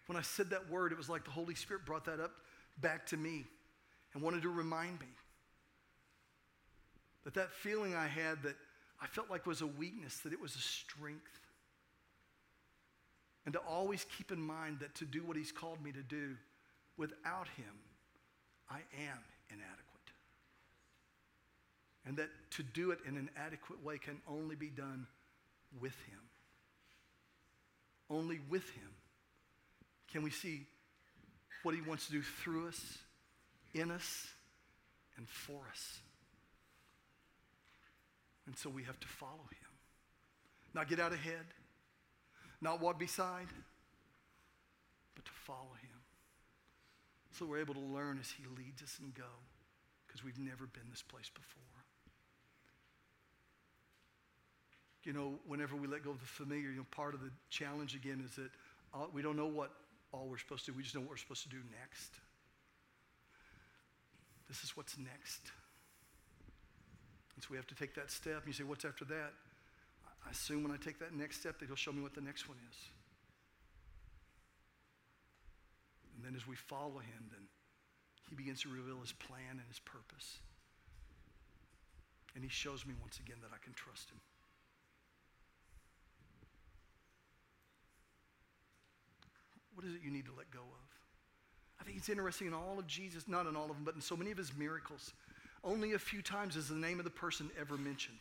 When 0.07 0.17
I 0.17 0.23
said 0.23 0.51
that 0.51 0.71
word, 0.71 0.93
it 0.93 0.99
was 0.99 1.09
like 1.09 1.25
the 1.25 1.31
Holy 1.31 1.55
Spirit 1.55 1.85
brought 1.85 2.05
that 2.07 2.21
up 2.21 2.33
back 2.81 3.07
to 3.07 3.17
me 3.17 3.45
and 4.15 4.23
wanted 4.23 4.43
to 4.43 4.49
remind 4.49 5.01
me 5.01 5.07
that 7.25 7.35
that 7.35 7.51
feeling 7.53 7.95
I 7.95 8.07
had 8.07 8.43
that 8.43 8.57
I 9.01 9.07
felt 9.07 9.31
like 9.31 9.47
was 9.47 9.61
a 9.61 9.67
weakness, 9.67 10.19
that 10.19 10.33
it 10.33 10.41
was 10.41 10.55
a 10.57 10.61
strength. 10.61 11.41
And 13.45 13.53
to 13.53 13.61
always 13.61 14.05
keep 14.17 14.33
in 14.33 14.41
mind 14.41 14.81
that 14.81 14.95
to 14.97 15.05
do 15.05 15.23
what 15.23 15.37
He's 15.37 15.53
called 15.53 15.83
me 15.83 15.93
to 15.93 16.03
do, 16.03 16.37
without 16.97 17.49
Him, 17.57 17.75
I 18.69 18.79
am 18.79 19.19
inadequate. 19.51 19.85
And 22.07 22.17
that 22.17 22.29
to 22.53 22.63
do 22.63 22.91
it 22.91 22.99
in 23.07 23.17
an 23.17 23.31
adequate 23.37 23.85
way 23.85 23.99
can 23.99 24.21
only 24.29 24.57
be 24.57 24.69
done 24.69 25.07
with 25.81 25.95
Him. 26.11 26.21
Only 28.11 28.41
with 28.49 28.69
Him 28.71 28.91
can 30.11 30.23
we 30.23 30.31
see 30.31 30.67
what 31.63 31.75
He 31.75 31.83
wants 31.83 32.07
to 32.07 32.13
do 32.13 32.23
through 32.23 32.69
us, 32.69 32.99
in 33.75 33.91
us, 33.91 34.29
and 35.17 35.29
for 35.29 35.61
us. 35.71 36.01
And 38.47 38.57
so 38.57 38.71
we 38.71 38.85
have 38.85 38.99
to 39.01 39.09
follow 39.09 39.33
Him. 39.33 39.69
Not 40.75 40.89
get 40.89 41.01
out 41.01 41.13
ahead 41.13 41.45
not 42.61 42.81
walk 42.81 42.99
beside, 42.99 43.47
but 45.15 45.25
to 45.25 45.31
follow 45.31 45.77
him. 45.81 46.01
So 47.33 47.47
we're 47.47 47.61
able 47.61 47.75
to 47.75 47.81
learn 47.81 48.19
as 48.21 48.31
he 48.31 48.45
leads 48.57 48.83
us 48.83 48.99
and 49.01 49.15
go 49.15 49.31
because 50.07 50.25
we've 50.25 50.39
never 50.39 50.67
been 50.67 50.91
this 50.91 51.03
place 51.03 51.31
before. 51.33 51.63
You 55.05 55.13
know, 55.13 55.39
whenever 55.47 55.77
we 55.77 55.87
let 55.87 56.03
go 56.03 56.11
of 56.11 56.21
the 56.21 56.27
familiar, 56.27 56.71
you 56.71 56.79
know, 56.79 56.87
part 56.91 57.15
of 57.15 57.21
the 57.21 57.31
challenge 57.49 57.95
again 57.95 58.23
is 58.25 58.35
that 58.37 58.51
all, 58.93 59.09
we 59.13 59.23
don't 59.23 59.37
know 59.37 59.47
what 59.47 59.71
all 60.13 60.27
we're 60.29 60.39
supposed 60.39 60.65
to 60.67 60.73
do. 60.73 60.77
We 60.77 60.83
just 60.83 60.95
know 60.95 61.01
what 61.01 61.11
we're 61.11 61.17
supposed 61.17 61.45
to 61.45 61.49
do 61.49 61.59
next. 61.81 62.11
This 64.49 64.65
is 64.65 64.77
what's 64.77 64.97
next. 64.99 65.53
And 67.35 67.45
so 67.45 67.49
we 67.51 67.57
have 67.57 67.67
to 67.69 67.75
take 67.75 67.95
that 67.95 68.11
step. 68.11 68.39
And 68.39 68.47
you 68.47 68.53
say, 68.53 68.65
what's 68.65 68.85
after 68.85 69.05
that? 69.05 69.33
I 70.27 70.31
assume 70.31 70.63
when 70.63 70.73
I 70.73 70.77
take 70.77 70.99
that 70.99 71.15
next 71.15 71.41
step 71.41 71.59
that 71.61 71.67
he'll 71.67 71.77
show 71.77 71.93
me 71.93 72.03
what 72.03 72.15
the 72.15 72.21
next 72.21 72.49
one 72.49 72.59
is. 72.71 72.77
And 76.17 76.25
then 76.25 76.35
as 76.35 76.49
we 76.49 76.57
follow 76.57 76.99
him, 76.99 77.31
then 77.31 77.47
he 78.29 78.35
begins 78.35 78.63
to 78.63 78.69
reveal 78.69 79.01
his 79.01 79.13
plan 79.13 79.53
and 79.53 79.69
his 79.69 79.79
purpose. 79.79 80.39
And 82.35 82.43
he 82.43 82.51
shows 82.51 82.85
me 82.85 82.95
once 83.01 83.21
again 83.21 83.37
that 83.43 83.51
I 83.55 83.63
can 83.63 83.73
trust 83.75 84.11
him. 84.11 84.19
What 89.75 89.87
is 89.87 89.95
it 89.95 90.01
you 90.03 90.11
need 90.11 90.27
to 90.27 90.35
let 90.37 90.51
go 90.51 90.61
of? 90.61 90.88
I 91.81 91.85
think 91.85 91.97
it's 91.97 92.09
interesting 92.09 92.49
in 92.49 92.55
all 92.55 92.79
of 92.79 92.87
Jesus, 92.87 93.29
not 93.29 93.47
in 93.47 93.57
all 93.57 93.65
of 93.65 93.77
them, 93.77 93.85
but 93.85 93.95
in 93.95 94.01
so 94.01 94.17
many 94.17 94.31
of 94.31 94.39
his 94.39 94.57
miracles. 94.57 95.13
Only 95.65 95.93
a 95.93 95.99
few 95.99 96.23
times 96.23 96.57
is 96.57 96.69
the 96.69 96.75
name 96.75 96.99
of 96.99 97.05
the 97.05 97.11
person 97.11 97.51
ever 97.61 97.77
mentioned. 97.77 98.19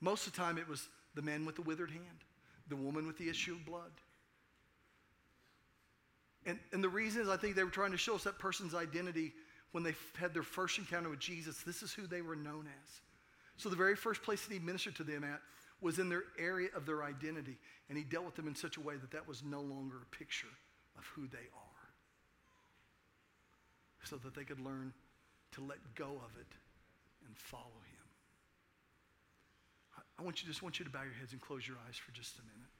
Most 0.00 0.26
of 0.26 0.32
the 0.32 0.38
time, 0.38 0.58
it 0.58 0.68
was 0.68 0.88
the 1.14 1.22
man 1.22 1.44
with 1.44 1.56
the 1.56 1.62
withered 1.62 1.90
hand, 1.90 2.24
the 2.68 2.76
woman 2.76 3.06
with 3.06 3.18
the 3.18 3.28
issue 3.28 3.52
of 3.52 3.64
blood. 3.64 3.90
And, 6.46 6.58
and 6.72 6.82
the 6.82 6.88
reason 6.88 7.22
is, 7.22 7.28
I 7.28 7.36
think 7.36 7.56
they 7.56 7.64
were 7.64 7.70
trying 7.70 7.90
to 7.92 7.98
show 7.98 8.14
us 8.14 8.24
that 8.24 8.38
person's 8.38 8.74
identity 8.74 9.32
when 9.72 9.82
they 9.82 9.94
had 10.18 10.32
their 10.32 10.42
first 10.42 10.78
encounter 10.78 11.10
with 11.10 11.18
Jesus. 11.18 11.62
This 11.62 11.82
is 11.82 11.92
who 11.92 12.06
they 12.06 12.22
were 12.22 12.36
known 12.36 12.66
as. 12.66 13.00
So, 13.56 13.68
the 13.68 13.76
very 13.76 13.96
first 13.96 14.22
place 14.22 14.46
that 14.46 14.52
he 14.52 14.60
ministered 14.60 14.96
to 14.96 15.04
them 15.04 15.24
at 15.24 15.40
was 15.80 15.98
in 15.98 16.08
their 16.08 16.24
area 16.38 16.68
of 16.74 16.86
their 16.86 17.02
identity. 17.02 17.58
And 17.88 17.98
he 17.98 18.04
dealt 18.04 18.24
with 18.24 18.36
them 18.36 18.48
in 18.48 18.54
such 18.54 18.76
a 18.76 18.80
way 18.80 18.96
that 18.96 19.10
that 19.10 19.26
was 19.26 19.42
no 19.42 19.60
longer 19.60 19.96
a 20.02 20.16
picture 20.16 20.46
of 20.96 21.04
who 21.14 21.26
they 21.26 21.36
are. 21.38 21.67
So 24.04 24.16
that 24.16 24.34
they 24.34 24.44
could 24.44 24.60
learn 24.60 24.94
to 25.52 25.60
let 25.60 25.78
go 25.94 26.04
of 26.04 26.40
it 26.40 26.52
and 27.26 27.36
follow 27.36 27.62
him. 27.64 27.98
I 30.18 30.22
want 30.22 30.42
you 30.42 30.48
just 30.48 30.62
want 30.62 30.78
you 30.78 30.84
to 30.84 30.90
bow 30.90 31.02
your 31.02 31.12
heads 31.12 31.32
and 31.32 31.40
close 31.40 31.66
your 31.66 31.76
eyes 31.86 31.96
for 31.96 32.10
just 32.12 32.38
a 32.38 32.42
minute. 32.42 32.72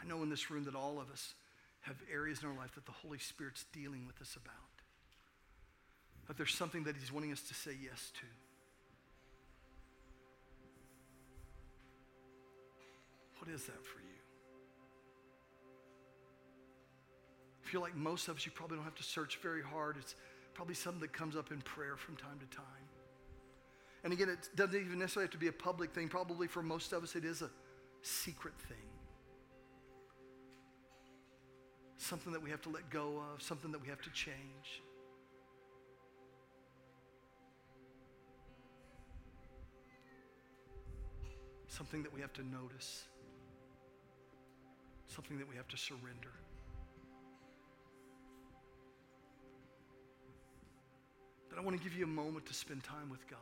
I 0.00 0.06
know 0.06 0.22
in 0.22 0.30
this 0.30 0.50
room 0.50 0.64
that 0.64 0.74
all 0.74 0.98
of 1.00 1.10
us 1.10 1.34
have 1.82 1.96
areas 2.12 2.42
in 2.42 2.48
our 2.48 2.56
life 2.56 2.74
that 2.74 2.86
the 2.86 2.92
Holy 2.92 3.18
Spirit's 3.18 3.64
dealing 3.72 4.06
with 4.06 4.20
us 4.20 4.36
about. 4.36 4.54
That 6.28 6.36
there's 6.36 6.54
something 6.54 6.84
that 6.84 6.96
He's 6.96 7.12
wanting 7.12 7.32
us 7.32 7.42
to 7.42 7.54
say 7.54 7.72
yes 7.82 8.12
to. 8.14 8.26
What 13.38 13.50
is 13.50 13.64
that 13.64 13.84
for 13.84 13.99
You're 17.72 17.82
like 17.82 17.96
most 17.96 18.28
of 18.28 18.36
us, 18.36 18.46
you 18.46 18.52
probably 18.52 18.76
don't 18.76 18.84
have 18.84 18.94
to 18.96 19.02
search 19.02 19.38
very 19.42 19.62
hard. 19.62 19.96
It's 19.98 20.14
probably 20.54 20.74
something 20.74 21.00
that 21.00 21.12
comes 21.12 21.36
up 21.36 21.50
in 21.52 21.60
prayer 21.62 21.96
from 21.96 22.16
time 22.16 22.38
to 22.38 22.56
time. 22.56 22.64
And 24.02 24.12
again, 24.12 24.28
it 24.28 24.48
doesn't 24.56 24.74
even 24.74 24.98
necessarily 24.98 25.26
have 25.26 25.32
to 25.32 25.38
be 25.38 25.48
a 25.48 25.52
public 25.52 25.92
thing. 25.92 26.08
Probably 26.08 26.46
for 26.46 26.62
most 26.62 26.92
of 26.92 27.02
us, 27.02 27.16
it 27.16 27.24
is 27.24 27.42
a 27.42 27.50
secret 28.02 28.54
thing. 28.68 28.76
Something 31.98 32.32
that 32.32 32.42
we 32.42 32.50
have 32.50 32.62
to 32.62 32.70
let 32.70 32.88
go 32.90 33.22
of, 33.32 33.42
something 33.42 33.70
that 33.72 33.80
we 33.80 33.88
have 33.88 34.00
to 34.02 34.10
change. 34.10 34.82
something 41.70 42.02
that 42.02 42.12
we 42.12 42.20
have 42.20 42.32
to 42.32 42.42
notice, 42.42 43.04
something 45.06 45.38
that 45.38 45.48
we 45.48 45.54
have 45.56 45.68
to 45.68 45.76
surrender. 45.76 46.32
But 51.50 51.58
I 51.58 51.62
want 51.62 51.76
to 51.76 51.82
give 51.82 51.98
you 51.98 52.04
a 52.04 52.08
moment 52.08 52.46
to 52.46 52.54
spend 52.54 52.82
time 52.82 53.10
with 53.10 53.28
God. 53.28 53.38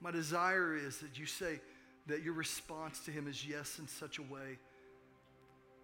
My 0.00 0.10
desire 0.10 0.76
is 0.76 0.98
that 0.98 1.18
you 1.18 1.26
say 1.26 1.60
that 2.08 2.22
your 2.22 2.34
response 2.34 3.04
to 3.04 3.12
Him 3.12 3.28
is 3.28 3.46
yes 3.46 3.78
in 3.78 3.86
such 3.86 4.18
a 4.18 4.22
way 4.22 4.58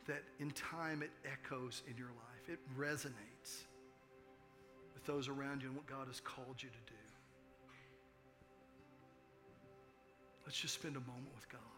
that 0.08 0.22
in 0.40 0.50
time 0.50 1.02
it 1.02 1.10
echoes 1.24 1.82
in 1.88 1.96
your 1.96 2.08
life, 2.08 2.48
it 2.48 2.58
resonates 2.76 3.62
with 4.94 5.04
those 5.06 5.28
around 5.28 5.62
you 5.62 5.68
and 5.68 5.76
what 5.76 5.86
God 5.86 6.08
has 6.08 6.18
called 6.18 6.56
you 6.58 6.68
to 6.68 6.92
do. 6.92 6.98
Let's 10.44 10.58
just 10.58 10.74
spend 10.74 10.96
a 10.96 11.00
moment 11.00 11.28
with 11.34 11.48
God. 11.50 11.77